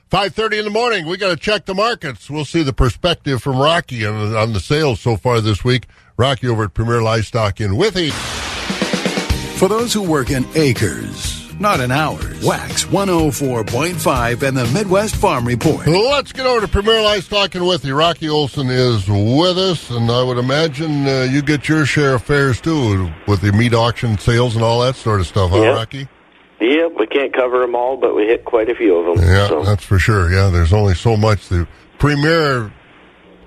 [0.10, 2.30] 5.30 in the morning, we got to check the markets.
[2.30, 5.88] We'll see the perspective from Rocky on, on the sales so far this week.
[6.18, 8.12] Rocky over at Premier Livestock in Withee.
[9.58, 15.46] For those who work in acres, not in hours, Wax 104.5 and the Midwest Farm
[15.46, 15.86] Report.
[15.88, 17.92] Let's get over to Premier Livestock in Withee.
[17.92, 22.24] Rocky Olson is with us, and I would imagine uh, you get your share of
[22.24, 25.76] fairs too with the meat auction sales and all that sort of stuff, huh, Yep.
[25.76, 26.08] Rocky?
[26.60, 29.28] Yeah, we can't cover them all, but we hit quite a few of them.
[29.28, 29.64] Yeah, so.
[29.64, 30.32] that's for sure.
[30.32, 31.50] Yeah, there's only so much.
[31.50, 31.68] The
[32.00, 32.72] Premier,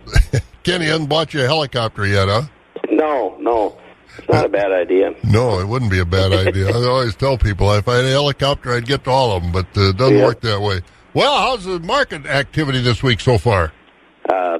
[0.63, 2.43] Kenny hasn't bought you a helicopter yet, huh?
[2.91, 3.79] No, no,
[4.17, 5.15] it's not a bad idea.
[5.25, 6.69] No, it wouldn't be a bad idea.
[6.69, 9.53] I always tell people if I had a helicopter, I'd get to all of them,
[9.53, 10.81] but uh, it doesn't work that way.
[11.13, 13.73] Well, how's the market activity this week so far?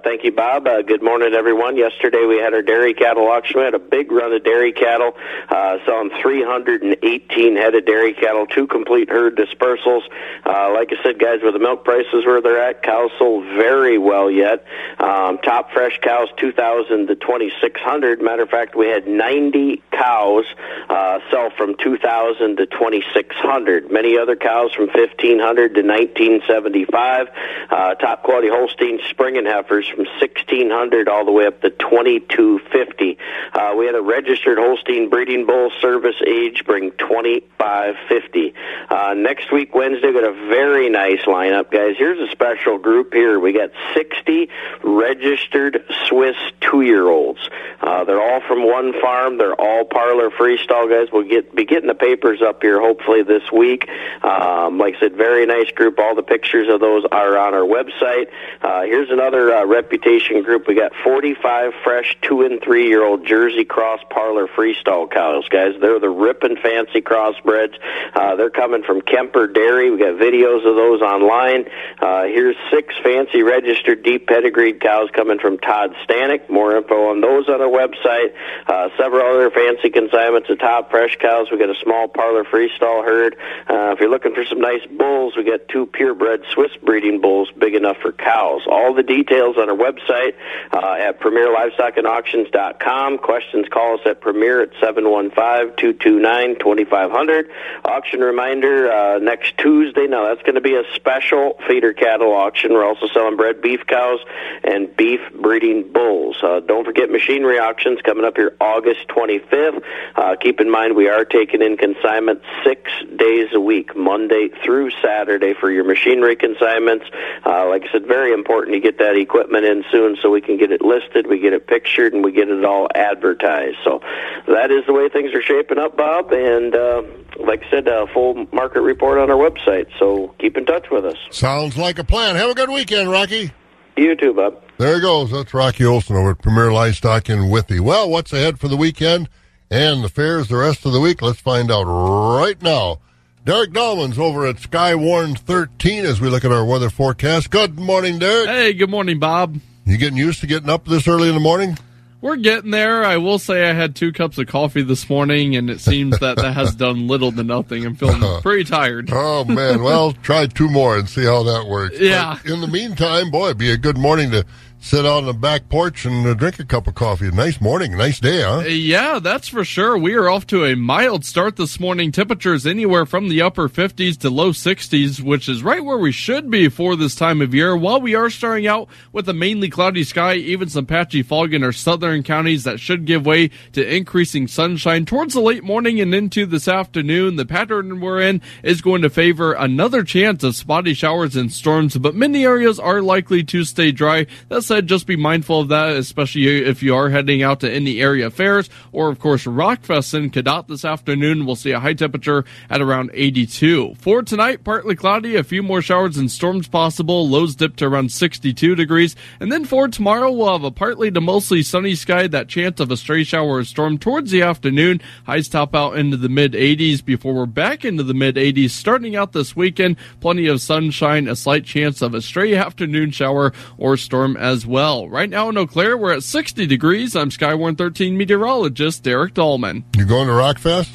[0.03, 0.67] Thank you, Bob.
[0.67, 1.77] Uh, good morning, everyone.
[1.77, 3.59] Yesterday we had our dairy cattle auction.
[3.59, 5.13] We had a big run of dairy cattle,
[5.49, 10.03] uh, selling 318 head of dairy cattle, two complete herd dispersals.
[10.47, 13.99] Uh, like I said, guys, with the milk prices where they're at, cows sold very
[13.99, 14.65] well yet.
[14.99, 18.23] Um, top fresh cows, 2,000 to 2,600.
[18.23, 20.47] Matter of fact, we had 90 cows
[20.89, 23.91] uh, sell from 2,000 to 2,600.
[23.91, 27.29] Many other cows from 1,500 to 1,975.
[27.71, 33.19] Uh, top quality Holstein spring and heifers from 1600 all the way up to 2250.
[33.53, 38.55] Uh, we had a registered Holstein breeding bull service age bring 2550.
[38.89, 41.97] Uh, next week, Wednesday, we got a very nice lineup, guys.
[41.99, 43.39] Here's a special group here.
[43.39, 44.49] We got 60
[44.83, 47.41] registered Swiss two year olds.
[47.81, 49.39] Uh, they're all from one farm.
[49.39, 51.13] They're all parlor freestall guys.
[51.13, 53.89] We'll get be getting the papers up here hopefully this week.
[54.23, 55.99] Um, like I said, very nice group.
[55.99, 58.29] All the pictures of those are on our website.
[58.61, 60.69] Uh, here's another uh, reputation group.
[60.69, 65.73] We got 45 fresh two and three year old Jersey Cross parlor freestall cows, guys.
[65.81, 67.77] They're the ripping fancy crossbreds.
[68.15, 69.91] Uh, they're coming from Kemper Dairy.
[69.91, 71.65] We got videos of those online.
[71.99, 76.51] Uh, here's six fancy registered deep pedigreed cows coming from Todd Stanek.
[76.51, 78.35] More info on those on our website.
[78.67, 81.49] Uh, several other fancy consignments of top fresh cows.
[81.51, 83.35] We got a small parlor freestall herd.
[83.67, 87.49] Uh, if you're looking for some nice bulls, we got two purebred Swiss breeding bulls
[87.59, 88.61] big enough for cows.
[88.71, 90.35] All the details on our website
[90.73, 93.19] uh, at premierlivestockandauctions.com.
[93.19, 97.49] Questions, call us at Premier at 715-229-2500.
[97.85, 100.07] Auction reminder, uh, next Tuesday.
[100.07, 102.73] Now, that's going to be a special feeder cattle auction.
[102.73, 104.21] We're also selling bred beef cows
[104.65, 106.39] and beef breeding bulls.
[106.43, 109.83] Uh, don't forget machinery auctions coming up here August 25th.
[110.17, 114.91] Uh, keep in mind we are taking in consignment six days a week, Monday through
[115.03, 117.05] Saturday for your machinery consignments.
[117.45, 120.57] Uh, like I said, very important to get that equipment in soon so we can
[120.57, 123.77] get it listed, we get it pictured, and we get it all advertised.
[123.85, 124.01] So
[124.47, 126.33] that is the way things are shaping up, Bob.
[126.33, 127.03] And uh,
[127.39, 129.87] like I said, a full market report on our website.
[129.99, 131.17] So keep in touch with us.
[131.31, 132.37] Sounds like a plan.
[132.37, 133.53] Have a good weekend, Rocky.
[133.97, 134.63] You too, Bob.
[134.79, 135.31] There he goes.
[135.31, 137.81] That's Rocky Olson over at Premier Livestock in Withee.
[137.81, 139.29] Well, what's ahead for the weekend
[139.71, 141.21] and the fairs the rest of the week?
[141.21, 143.01] Let's find out right now.
[143.45, 147.51] Derek Dahlman's over at Skywarn 13 as we look at our weather forecast.
[147.51, 148.49] Good morning, Derek.
[148.49, 149.59] Hey, good morning, Bob.
[149.87, 151.79] You getting used to getting up this early in the morning?
[152.21, 153.03] We're getting there.
[153.03, 156.37] I will say I had two cups of coffee this morning, and it seems that
[156.37, 157.87] that has done little to nothing.
[157.87, 159.09] I'm feeling pretty tired.
[159.11, 159.83] Oh, man.
[159.83, 161.99] Well, try two more and see how that works.
[161.99, 162.39] Yeah.
[162.43, 164.45] But in the meantime, boy, it'd be a good morning to
[164.81, 167.31] sit on the back porch and uh, drink a cup of coffee.
[167.31, 168.61] Nice morning, nice day, huh?
[168.61, 169.97] Yeah, that's for sure.
[169.97, 172.11] We are off to a mild start this morning.
[172.11, 176.51] Temperatures anywhere from the upper 50s to low 60s, which is right where we should
[176.51, 177.77] be for this time of year.
[177.77, 181.63] While we are starting out with a mainly cloudy sky, even some patchy fog in
[181.63, 186.15] our southern counties that should give way to increasing sunshine towards the late morning and
[186.15, 187.37] into this afternoon.
[187.37, 191.99] The pattern we're in is going to favor another chance of spotty showers and storms,
[191.99, 194.27] but many areas are likely to stay dry.
[194.49, 198.01] That's said, just be mindful of that, especially if you are heading out to any
[198.01, 201.45] area fairs or, of course, Rockfest in Cadott this afternoon.
[201.45, 203.97] We'll see a high temperature at around 82.
[203.99, 207.29] For tonight, partly cloudy, a few more showers and storms possible.
[207.29, 209.17] Lows dip to around 62 degrees.
[209.41, 212.93] And then for tomorrow, we'll have a partly to mostly sunny sky, that chance of
[212.93, 215.01] a stray shower or storm towards the afternoon.
[215.25, 219.17] Highs top out into the mid 80s before we're back into the mid 80s starting
[219.17, 219.97] out this weekend.
[220.21, 225.09] Plenty of sunshine, a slight chance of a stray afternoon shower or storm as well.
[225.09, 227.17] Right now in Eau Claire, we're at 60 degrees.
[227.17, 229.85] I'm Skywarn 13 meteorologist Derek Dahlman.
[229.97, 230.91] You going to Rockfest?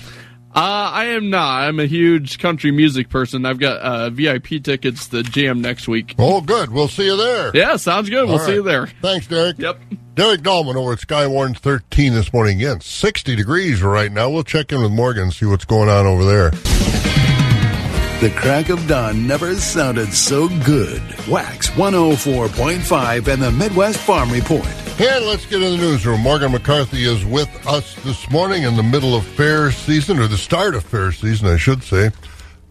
[0.55, 1.63] Uh, I am not.
[1.63, 3.45] I'm a huge country music person.
[3.45, 6.15] I've got uh, VIP tickets to jam next week.
[6.17, 6.71] Oh, good.
[6.71, 7.51] We'll see you there.
[7.53, 8.23] Yeah, sounds good.
[8.23, 8.87] We'll All see you there.
[9.01, 9.59] Thanks, Derek.
[9.59, 9.81] Yep.
[10.13, 12.57] Derek Dahlman over at Skywarn 13 this morning.
[12.59, 14.29] Again, 60 degrees right now.
[14.29, 16.51] We'll check in with Morgan, see what's going on over there.
[18.21, 21.01] The crack of dawn never sounded so good.
[21.27, 24.65] Wax 104.5 and the Midwest Farm Report.
[24.99, 26.21] And let's get in the newsroom.
[26.21, 30.37] Morgan McCarthy is with us this morning in the middle of fair season, or the
[30.37, 32.09] start of fair season, I should say.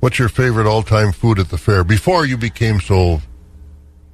[0.00, 1.84] What's your favorite all-time food at the fair?
[1.84, 3.20] Before you became so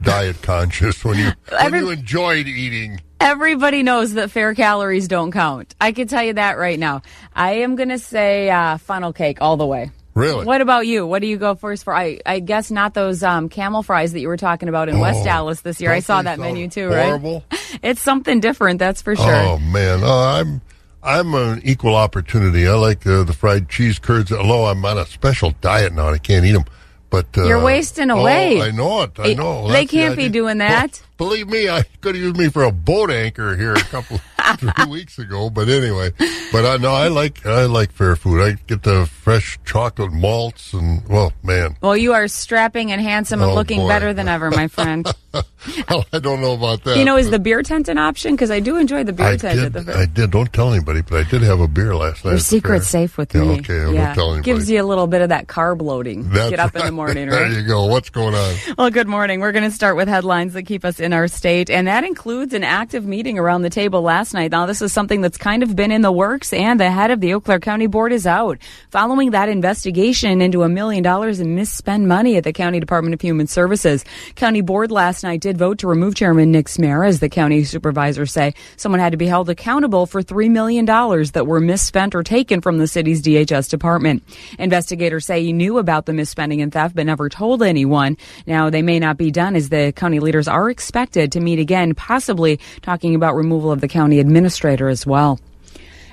[0.02, 3.00] diet conscious, when you when Every- you enjoyed eating.
[3.20, 5.74] Everybody knows that fair calories don't count.
[5.80, 7.02] I can tell you that right now.
[7.34, 9.90] I am going to say uh, funnel cake all the way.
[10.14, 10.44] Really?
[10.44, 11.06] What about you?
[11.06, 11.94] What do you go first for?
[11.94, 15.20] I, I guess not those um, camel fries that you were talking about in West
[15.20, 15.92] Oh, Dallas this year.
[15.92, 17.44] I saw that menu too, horrible?
[17.50, 17.60] right?
[17.82, 19.24] It's something different, that's for sure.
[19.34, 20.60] Oh man, uh, I'm
[21.02, 22.66] I'm an equal opportunity.
[22.66, 24.32] I like uh, the fried cheese curds.
[24.32, 26.64] Although I'm on a special diet now, and I can't eat them.
[27.10, 28.60] But uh, You're wasting away.
[28.60, 29.12] Oh, I know it.
[29.18, 29.68] I know.
[29.70, 31.00] they can't be doing that.
[31.18, 34.20] Well, believe me, I could have used me for a boat anchor here a couple
[34.58, 35.50] three weeks ago.
[35.50, 36.12] But anyway,
[36.52, 38.40] but I know I like I like fair food.
[38.42, 41.76] I get the fresh chocolate malts and well, man.
[41.80, 43.88] Well, you are strapping and handsome and Oh, looking boy.
[43.88, 45.06] better than ever, my friend.
[45.32, 46.96] well, I don't know about that.
[46.96, 48.34] You know, is the beer tent an option?
[48.34, 49.96] Because I do enjoy the beer I tent did, at the fair.
[49.96, 50.30] I did.
[50.32, 52.32] Don't tell anybody, but I did have a beer last night.
[52.32, 53.58] Your secret's safe with Yeah, me.
[53.60, 54.42] Okay, I won't tell anybody.
[54.42, 56.28] Gives you a little bit of that carb loading.
[56.30, 56.92] That's Get up in the right.
[56.92, 57.86] morning, there you go.
[57.86, 58.54] What's going on?
[58.76, 59.38] Well, good morning.
[59.40, 62.52] We're going to start with headlines that keep us in our state, and that includes
[62.52, 64.39] an active meeting around the table last night.
[64.48, 67.20] Now, this is something that's kind of been in the works, and the head of
[67.20, 68.58] the Eau Claire County Board is out
[68.90, 73.20] following that investigation into a million dollars in misspent money at the County Department of
[73.20, 74.04] Human Services.
[74.34, 78.32] County Board last night did vote to remove Chairman Nick Smiar, as the county supervisors
[78.32, 78.54] say.
[78.76, 82.78] Someone had to be held accountable for $3 million that were misspent or taken from
[82.78, 84.22] the city's DHS department.
[84.58, 88.16] Investigators say he knew about the misspending and theft, but never told anyone.
[88.46, 91.94] Now, they may not be done as the county leaders are expected to meet again,
[91.94, 95.40] possibly talking about removal of the county administrator as well.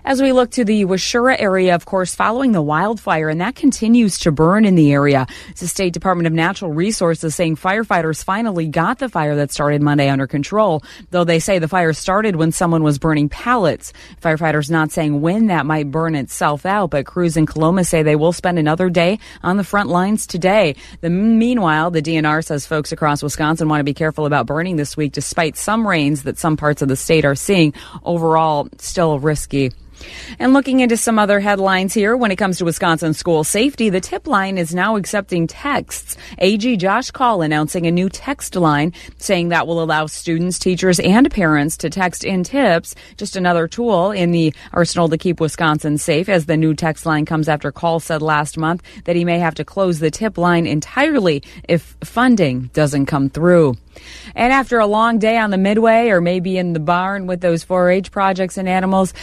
[0.07, 4.19] As we look to the Waushara area, of course, following the wildfire, and that continues
[4.19, 5.27] to burn in the area.
[5.59, 10.07] The State Department of Natural Resources saying firefighters finally got the fire that started Monday
[10.07, 13.91] under control, though they say the fire started when someone was burning pallets.
[14.21, 18.15] Firefighters not saying when that might burn itself out, but crews in Coloma say they
[18.15, 20.77] will spend another day on the front lines today.
[21.01, 24.95] The, meanwhile, the DNR says folks across Wisconsin want to be careful about burning this
[24.95, 27.73] week, despite some rains that some parts of the state are seeing.
[28.05, 29.73] Overall, still risky.
[30.39, 34.01] And looking into some other headlines here, when it comes to Wisconsin school safety, the
[34.01, 36.17] tip line is now accepting texts.
[36.39, 41.29] AG Josh Kaul announcing a new text line saying that will allow students, teachers, and
[41.31, 42.95] parents to text in tips.
[43.17, 47.25] Just another tool in the arsenal to keep Wisconsin safe as the new text line
[47.25, 50.67] comes after Kaul said last month that he may have to close the tip line
[50.67, 53.75] entirely if funding doesn't come through.
[54.35, 57.65] And after a long day on the midway or maybe in the barn with those
[57.65, 59.13] 4-H projects and animals,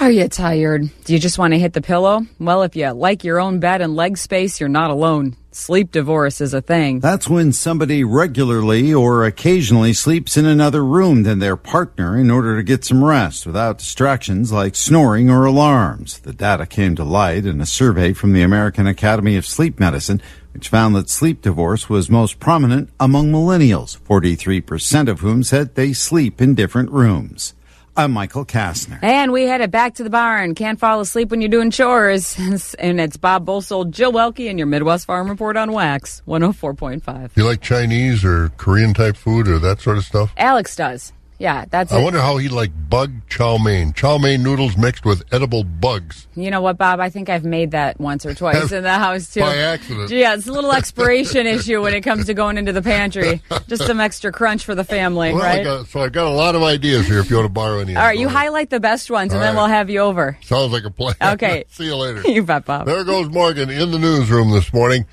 [0.00, 0.88] are you tired?
[1.04, 2.26] Do you just want to hit the pillow?
[2.38, 5.36] Well, if you like your own bed and leg space, you're not alone.
[5.50, 7.00] Sleep divorce is a thing.
[7.00, 12.56] That's when somebody regularly or occasionally sleeps in another room than their partner in order
[12.56, 16.20] to get some rest without distractions like snoring or alarms.
[16.20, 20.22] The data came to light in a survey from the American Academy of Sleep Medicine,
[20.54, 25.92] which found that sleep divorce was most prominent among millennials, 43% of whom said they
[25.92, 27.54] sleep in different rooms.
[27.98, 29.00] I'm Michael Kastner.
[29.02, 30.54] And we headed back to the barn.
[30.54, 32.38] Can't fall asleep when you're doing chores.
[32.78, 37.30] and it's Bob Bosold, Jill Welke, and your Midwest Farm Report on Wax 104.5.
[37.34, 40.32] You like Chinese or Korean type food or that sort of stuff?
[40.36, 41.12] Alex does.
[41.40, 42.02] Yeah, that's I it.
[42.02, 43.92] wonder how he like bug chow mein.
[43.92, 46.26] Chow mein noodles mixed with edible bugs.
[46.34, 46.98] You know what, Bob?
[46.98, 49.40] I think I've made that once or twice in the house too.
[49.42, 50.10] By accident.
[50.10, 53.40] Yeah, it's a little expiration issue when it comes to going into the pantry.
[53.68, 55.64] Just some extra crunch for the family, Well, I right?
[55.64, 57.94] got, so I've got a lot of ideas here if you want to borrow any.
[57.94, 59.60] All right, you highlight the best ones, and All then right.
[59.60, 60.36] we'll have you over.
[60.42, 61.14] Sounds like a plan.
[61.22, 61.64] Okay.
[61.68, 62.22] See you later.
[62.28, 62.86] You bet, Bob.
[62.86, 65.06] There goes Morgan in the newsroom this morning.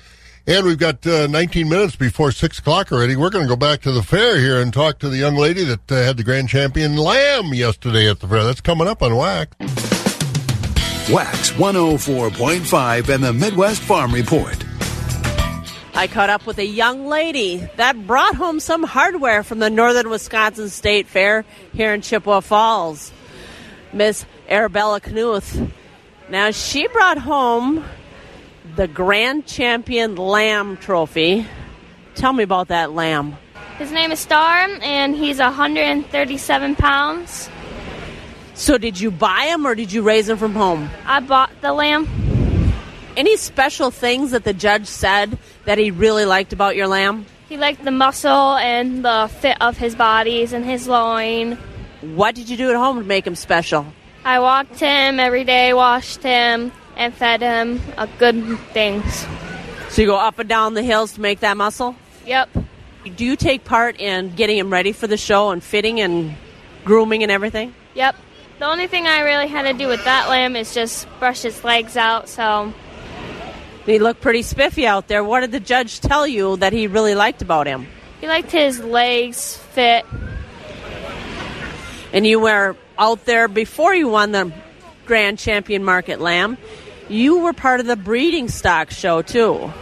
[0.48, 3.16] And we've got uh, 19 minutes before 6 o'clock already.
[3.16, 5.64] We're going to go back to the fair here and talk to the young lady
[5.64, 8.44] that uh, had the grand champion lamb yesterday at the fair.
[8.44, 9.56] That's coming up on Wax.
[11.10, 14.56] Wax 104.5 and the Midwest Farm Report.
[15.96, 20.10] I caught up with a young lady that brought home some hardware from the Northern
[20.10, 23.12] Wisconsin State Fair here in Chippewa Falls.
[23.92, 25.72] Miss Arabella Knuth.
[26.28, 27.84] Now, she brought home
[28.76, 31.46] the Grand Champion Lamb Trophy.
[32.14, 33.36] Tell me about that lamb.
[33.78, 37.48] His name is Star, and he's 137 pounds.
[38.54, 40.90] So, did you buy him or did you raise him from home?
[41.06, 42.06] I bought the lamb.
[43.16, 47.24] Any special things that the judge said that he really liked about your lamb?
[47.48, 51.58] He liked the muscle and the fit of his bodies and his loin.
[52.02, 53.86] What did you do at home to make him special?
[54.24, 59.26] I walked him every day, washed him, and fed him uh, good things.
[59.90, 61.94] So, you go up and down the hills to make that muscle?
[62.26, 62.48] Yep.
[63.16, 66.34] Do you take part in getting him ready for the show and fitting and
[66.84, 67.74] grooming and everything?
[67.94, 68.16] Yep.
[68.58, 71.62] The only thing I really had to do with that lamb is just brush his
[71.62, 72.72] legs out, so
[73.84, 75.22] He looked pretty spiffy out there.
[75.22, 77.86] What did the judge tell you that he really liked about him?
[78.20, 80.04] he liked his legs fit.
[82.12, 84.52] And you were out there before you won the
[85.04, 86.56] Grand Champion Market Lamb.
[87.08, 89.72] You were part of the breeding stock show too.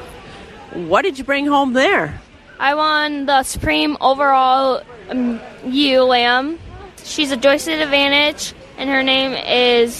[0.72, 2.20] What did you bring home there?
[2.58, 6.58] I won the Supreme Overall um, ewe Lamb.
[7.02, 9.94] She's a joisted advantage, and her name is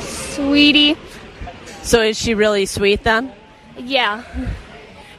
[0.00, 0.96] Sweetie.
[1.82, 3.32] So is she really sweet then?
[3.78, 4.24] Yeah.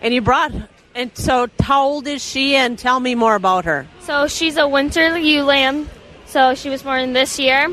[0.02, 0.52] And you brought
[0.98, 3.88] and so how old is she and tell me more about her.
[4.02, 5.88] So she's a winter ewe lamb.
[6.26, 7.72] So she was born this year.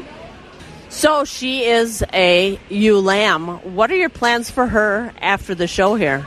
[0.94, 3.48] So she is a ewe lamb.
[3.74, 6.26] What are your plans for her after the show here?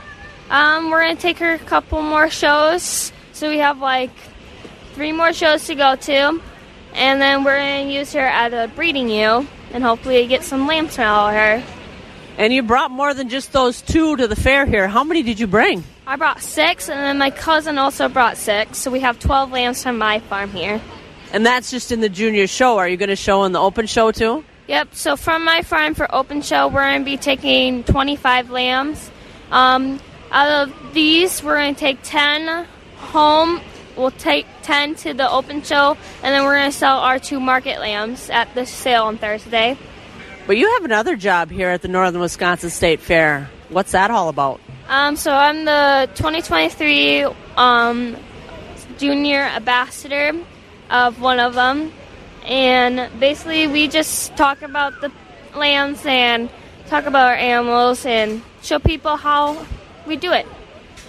[0.50, 4.10] Um, we're gonna take her a couple more shows So we have like
[4.94, 6.40] three more shows to go to,
[6.94, 10.66] and then we're going to use her at a breeding ewe and hopefully get some
[10.66, 11.74] lambs from out of her.
[12.36, 14.88] And you brought more than just those two to the fair here.
[14.88, 15.84] How many did you bring?
[16.04, 19.84] I brought six, and then my cousin also brought six, so we have 12 lambs
[19.84, 20.80] from my farm here.
[21.32, 22.78] And that's just in the junior show.
[22.78, 24.44] Are you going to show in the open show too?
[24.68, 29.10] Yep, so from my farm for open show, we're going to be taking 25 lambs.
[29.50, 29.98] Um,
[30.30, 32.66] out of these, we're going to take 10
[32.98, 33.62] home.
[33.96, 37.40] We'll take 10 to the open show, and then we're going to sell our two
[37.40, 39.78] market lambs at the sale on Thursday.
[40.46, 43.48] But you have another job here at the Northern Wisconsin State Fair.
[43.70, 44.60] What's that all about?
[44.88, 47.24] Um, so I'm the 2023
[47.56, 48.16] um,
[48.98, 50.32] junior ambassador
[50.90, 51.90] of one of them,
[52.48, 55.12] and basically we just talk about the
[55.54, 56.50] lambs and
[56.86, 59.66] talk about our animals and show people how
[60.06, 60.46] we do it.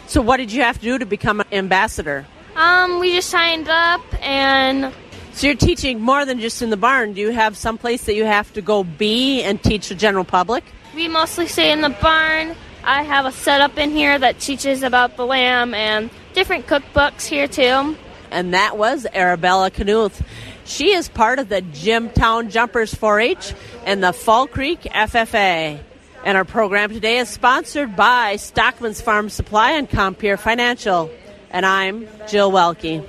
[0.07, 2.25] So, what did you have to do to become an ambassador?
[2.55, 4.93] Um, we just signed up and.
[5.33, 7.13] So you're teaching more than just in the barn.
[7.13, 10.25] Do you have some place that you have to go be and teach the general
[10.25, 10.65] public?
[10.93, 12.55] We mostly stay in the barn.
[12.83, 17.47] I have a setup in here that teaches about the lamb and different cookbooks here
[17.47, 17.95] too.
[18.31, 20.21] And that was Arabella Knuth.
[20.69, 23.55] She is part of the Jimtown Jumpers 4-H
[23.87, 25.79] and the Fall Creek FFA.
[26.23, 31.09] And our program today is sponsored by Stockman's Farm Supply and Compeer Financial.
[31.49, 33.03] And I'm Jill Welke.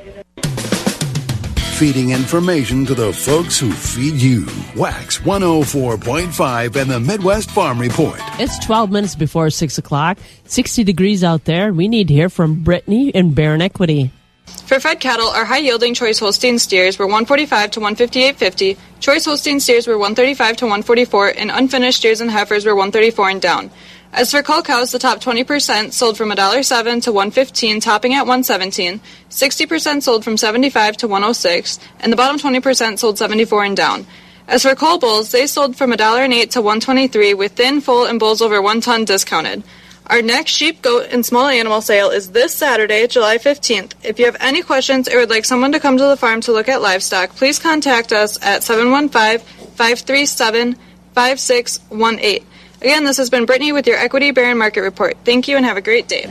[1.77, 4.47] Feeding information to the folks who feed you.
[4.75, 8.19] Wax 104.5 and the Midwest Farm Report.
[8.39, 11.75] It's 12 minutes before 6 o'clock, 60 degrees out there.
[11.75, 14.13] We need to hear from Brittany in Barron Equity.
[14.67, 19.59] For fed cattle, our high yielding choice Holstein steers were 145 to 158.50, choice Holstein
[19.59, 23.71] steers were 135 to 144, and unfinished steers and heifers were 134 and down.
[24.13, 29.01] As for cull cows, the top 20% sold from $1.07 to 115, topping at 117.
[29.31, 34.07] 60% sold from 75 to 106, and the bottom 20% sold 74 and down.
[34.49, 38.43] As for cull bulls, they sold from $1.08 to 123, with thin, full, and bulls
[38.43, 39.63] over one ton discounted.
[40.07, 43.93] Our next sheep, goat, and small animal sale is this Saturday, July 15th.
[44.03, 46.53] If you have any questions or would like someone to come to the farm to
[46.53, 49.47] look at livestock, please contact us at 715
[49.77, 50.75] 537
[51.15, 52.47] 5618.
[52.81, 55.17] Again, this has been Brittany with your Equity Barron Market Report.
[55.25, 56.23] Thank you and have a great day.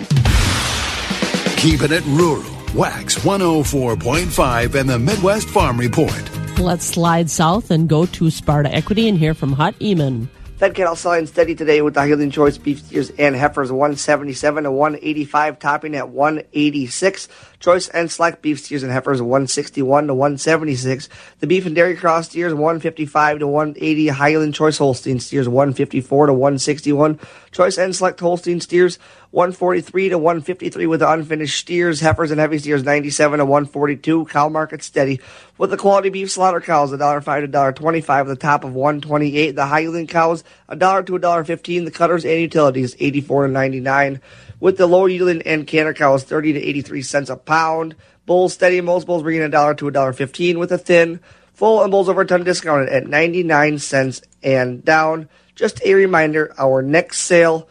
[1.58, 2.44] Keeping it rural.
[2.74, 6.60] Wax 104.5 and the Midwest Farm Report.
[6.60, 10.28] Let's slide south and go to Sparta Equity and hear from Hut Eamon.
[10.60, 14.72] Fed cattle selling steady today with the Highland Choice beef steers and heifers 177 to
[14.72, 17.30] 185, topping at 186.
[17.60, 21.10] Choice and select beef steers and heifers 161 to 176.
[21.40, 24.08] The beef and dairy cross steers 155 to 180.
[24.08, 27.20] Highland Choice Holstein steers 154 to 161.
[27.52, 28.98] Choice and select Holstein steers
[29.32, 34.26] 143 to 153 with the unfinished steers, heifers, and heavy steers 97 to 142.
[34.26, 35.20] Cow market steady
[35.58, 39.52] with the quality beef slaughter cows $1.05 to $1.25 the top of 128.
[39.52, 41.86] The Highland cows $1 to $1.15.
[41.86, 44.22] The cutters and utilities 84 to 99
[44.60, 47.96] with the low yielding and canner cows 30 to 83 cents a pound.
[48.28, 48.80] Bulls steady.
[48.80, 51.20] Most bulls bringing a dollar to a dollar fifteen with a thin.
[51.56, 55.28] Full and bulls over a ton discounted at 99 cents and down.
[55.56, 57.68] Just a reminder, our next sale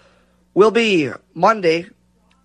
[0.53, 1.87] will be Monday,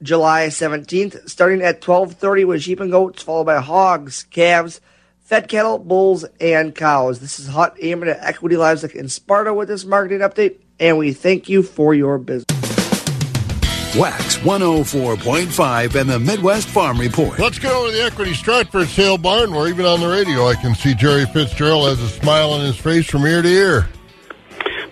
[0.01, 4.79] July 17th, starting at 12:30 with sheep and goats, followed by hogs, calves,
[5.19, 7.19] fed cattle, bulls, and cows.
[7.19, 11.11] This is Hot aiming at Equity Livestock in Sparta with this marketing update, and we
[11.11, 12.53] thank you for your business.
[13.95, 17.37] Wax 104.5 and the Midwest Farm Report.
[17.37, 20.55] Let's get over to the Equity Stratford sale barn where even on the radio I
[20.55, 23.87] can see Jerry Fitzgerald has a smile on his face from ear to ear.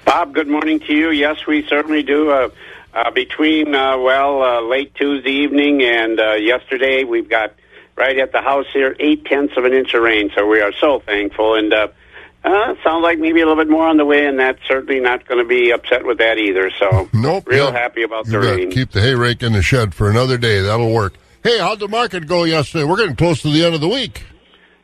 [0.06, 1.10] Bob, good morning to you.
[1.10, 2.30] Yes, we certainly do.
[2.30, 2.50] Uh,
[2.94, 7.56] uh, between, uh, well, uh, late Tuesday evening and uh, yesterday, we've got
[7.96, 10.74] right at the house here eight tenths of an inch of rain, so we are
[10.74, 11.56] so thankful.
[11.56, 11.74] And
[12.44, 15.28] uh, sounds like maybe a little bit more on the way, and that's certainly not
[15.28, 16.72] going to be upset with that either.
[16.80, 17.72] So, nope, real yeah.
[17.72, 18.72] happy about You the rain.
[18.72, 20.62] keep the hay rake in the shed for another day.
[20.62, 21.14] That'll work.
[21.44, 22.84] Hey, how'd the market go yesterday?
[22.84, 24.24] We're getting close to the end of the week.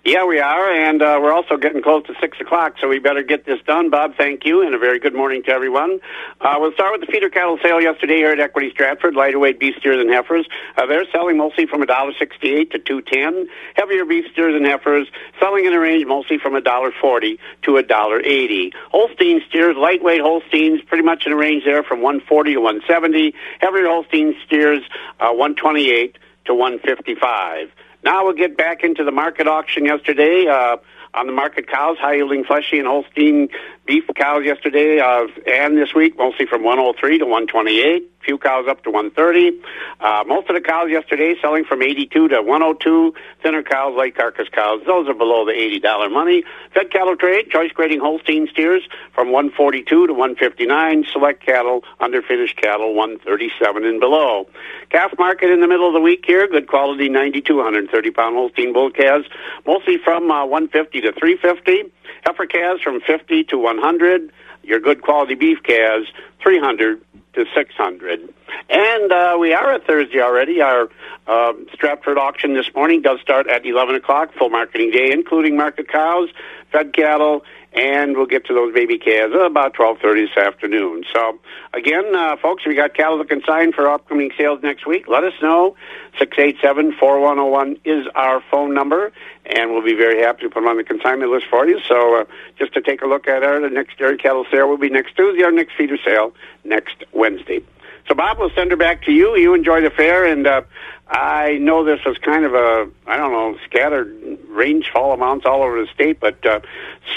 [0.08, 3.24] Yeah, we are, and uh, we're also getting close to six o'clock, so we better
[3.24, 3.90] get this done.
[3.90, 6.00] Bob, thank you, and a very good morning to everyone.
[6.40, 9.16] Uh, we'll start with the feeder cattle sale yesterday here at Equity Stratford.
[9.16, 10.48] Lighter weight beef steers and heifers.
[10.78, 13.50] Uh, they're selling mostly from a dollar sixty-eight to two ten.
[13.76, 15.10] Heavier beef steers and heifers
[15.42, 18.72] selling in a range mostly from a dollar forty to a dollar eighty.
[18.92, 22.80] Holstein steers, lightweight Holsteins, pretty much in a range there from one forty to one
[22.88, 23.34] seventy.
[23.60, 24.84] Heavier Holstein steers,
[25.20, 27.70] uh, one twenty-eight to one fifty-five.
[28.08, 30.48] Now we'll get back into the market auction yesterday.
[30.48, 30.78] Uh,
[31.14, 33.50] On the market cows, high yielding fleshy and Holstein
[33.86, 38.10] beef cows yesterday uh, and this week, mostly from 103 to 128.
[38.28, 39.58] Few cows up to 130.
[40.02, 43.14] Uh, most of the cows yesterday selling from 82 to 102.
[43.42, 46.44] Thinner cows, light carcass cows, those are below the $80 money.
[46.74, 48.84] Fed cattle trade, choice grading Holstein steers
[49.16, 51.06] from 142 to 159.
[51.10, 54.46] Select cattle, underfinished cattle, 137 and below.
[54.90, 58.74] Calf market in the middle of the week here, good quality 92, 130 pound Holstein
[58.74, 59.26] bull calves,
[59.66, 61.90] mostly from uh, 150 to 350.
[62.26, 64.34] Heifer calves from 50 to 100.
[64.68, 66.08] Your good quality beef calves,
[66.44, 67.02] 300
[67.34, 68.34] to 600.
[68.70, 70.62] And uh, we are at Thursday already.
[70.62, 70.90] Our
[71.26, 75.88] uh, Stratford auction this morning does start at 11 o'clock, full marketing day, including market
[75.88, 76.30] cows,
[76.72, 81.04] fed cattle, and we'll get to those baby calves about 12.30 this afternoon.
[81.14, 81.40] So,
[81.74, 85.34] again, uh, folks, you got cattle to consign for upcoming sales next week, let us
[85.42, 85.76] know.
[86.20, 89.12] 687-4101 is our phone number,
[89.46, 91.80] and we'll be very happy to put them on the consignment list for you.
[91.88, 92.26] So, uh,
[92.58, 95.16] just to take a look at our the next dairy cattle sale will be next
[95.16, 97.62] Tuesday, our next feeder sale next Wednesday.
[98.08, 99.38] So, Bob, we'll send her back to you.
[99.38, 100.62] You enjoy the fair, and uh,
[101.10, 105.82] I know this was kind of a, I don't know, scattered rainfall amounts all over
[105.82, 106.60] the state, but uh,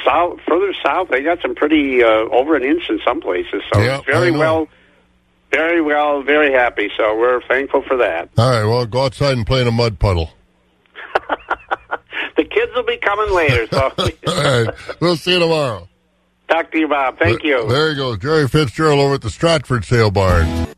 [0.05, 3.63] south, further south, they got some pretty uh, over an inch in some places.
[3.73, 4.69] So, Yeah, very well,
[5.51, 6.91] very well, very happy.
[6.97, 8.29] So, we're thankful for that.
[8.39, 10.31] All right, well, go outside and play in a mud puddle.
[12.37, 13.93] The kids will be coming later, so
[14.27, 15.87] All right, we'll see you tomorrow.
[16.49, 17.19] talk to you, Bob.
[17.19, 17.69] Thank you.
[17.69, 20.69] There you go, Jerry Fitzgerald over at the Stratford Sale Barn.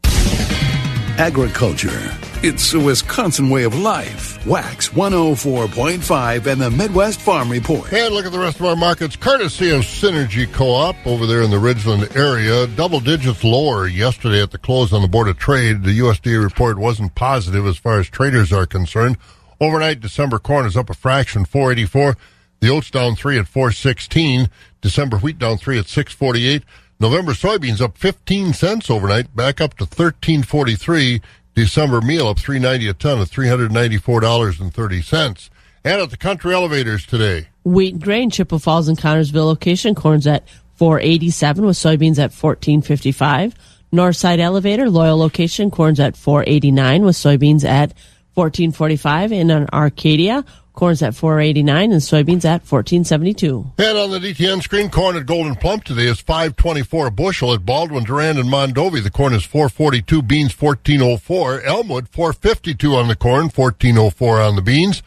[1.19, 2.17] Agriculture.
[2.43, 4.45] It's a Wisconsin way of life.
[4.47, 7.93] Wax 104.5 and the Midwest Farm Report.
[7.93, 11.51] And look at the rest of our markets, courtesy of Synergy Co-op over there in
[11.51, 12.67] the Ridgeland area.
[12.67, 15.85] Double digits lower yesterday at the close on the Board of Trade.
[15.85, 19.19] The USDA report wasn't positive as far as traders are concerned.
[19.61, 22.17] Overnight, December corn is up a fraction, 484.
[22.61, 24.49] The oats down three at 416.
[24.81, 26.63] December wheat down three at 648.
[27.03, 31.21] November soybeans up 15 cents overnight, back up to 1343.
[31.53, 35.51] December meal up 390 a ton at $394.30.
[35.85, 37.49] And at the country elevators today.
[37.65, 40.47] Wheat and grain, Chippewa Falls and Connorsville location, corn's at
[40.77, 43.57] 487 with soybeans at 1455.
[43.93, 47.95] Northside elevator, Loyal location, corn's at 489 with soybeans at
[48.35, 49.33] 1445.
[49.33, 53.73] And on Arcadia, corn's at 489 and soybeans at 1472.
[53.79, 57.53] And on the DTN screen, corn at Gold'n Plump today is 524 a bushel.
[57.53, 61.63] At Baldwin, Durand, and Mondovi, the corn is 442, beans 1404.
[61.63, 65.03] Elmwood, 452 on the corn, 1404 on the beans.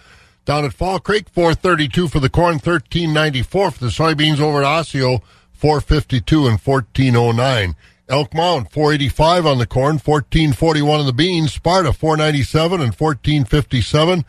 [0.45, 5.24] Down at Fall Creek, 432 for the corn, 1394 for the soybeans over at Osseo,
[5.53, 7.76] 452 and 1409.
[8.07, 11.53] Elk Mound, 485 on the corn, 1441 on the beans.
[11.53, 14.24] Sparta, 497 and 1457.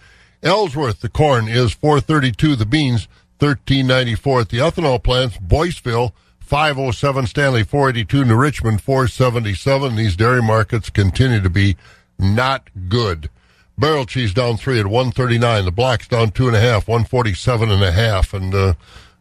[0.47, 5.37] Ellsworth, the corn is 432, the beans 1394 at the ethanol plants.
[5.39, 9.95] Boyceville 507, Stanley 482, New Richmond 477.
[9.95, 11.77] These dairy markets continue to be
[12.19, 13.29] not good.
[13.77, 15.65] Barrel cheese down three at 139.
[15.65, 18.33] The blacks down two and a half, 147 and a half.
[18.33, 18.75] And uh,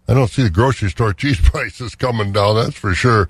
[0.08, 2.56] I don't see the grocery store cheese prices coming down.
[2.56, 3.28] That's for sure.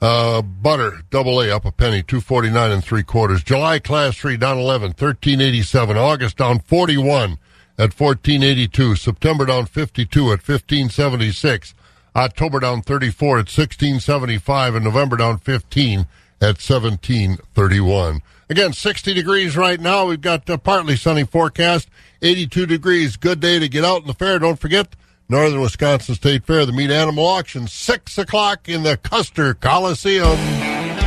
[0.00, 3.42] Uh, butter, double A, up a penny, 249 and three quarters.
[3.42, 5.96] July class three, down 11, 1387.
[5.96, 7.38] August down 41
[7.78, 8.96] at 1482.
[8.96, 11.74] September down 52 at 1576.
[12.14, 14.74] October down 34 at 1675.
[14.74, 16.00] And November down 15
[16.40, 18.20] at 1731.
[18.48, 20.06] Again, 60 degrees right now.
[20.06, 21.88] We've got a partly sunny forecast.
[22.22, 23.16] 82 degrees.
[23.16, 24.38] Good day to get out in the fair.
[24.38, 24.94] Don't forget,
[25.28, 30.38] Northern Wisconsin State Fair, the meat animal auction, 6 o'clock in the Custer Coliseum.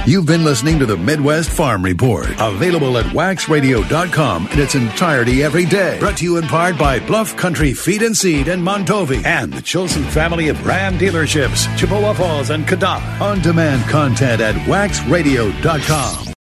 [0.06, 5.66] You've been listening to the Midwest Farm Report, available at waxradio.com in its entirety every
[5.66, 6.00] day.
[6.00, 9.62] Brought to you in part by Bluff Country Feed and Seed and Mondovi and the
[9.62, 13.22] Chilson family of Ram dealerships, Chippewa Falls and Cadott.
[13.22, 16.34] On demand content at waxradio.com.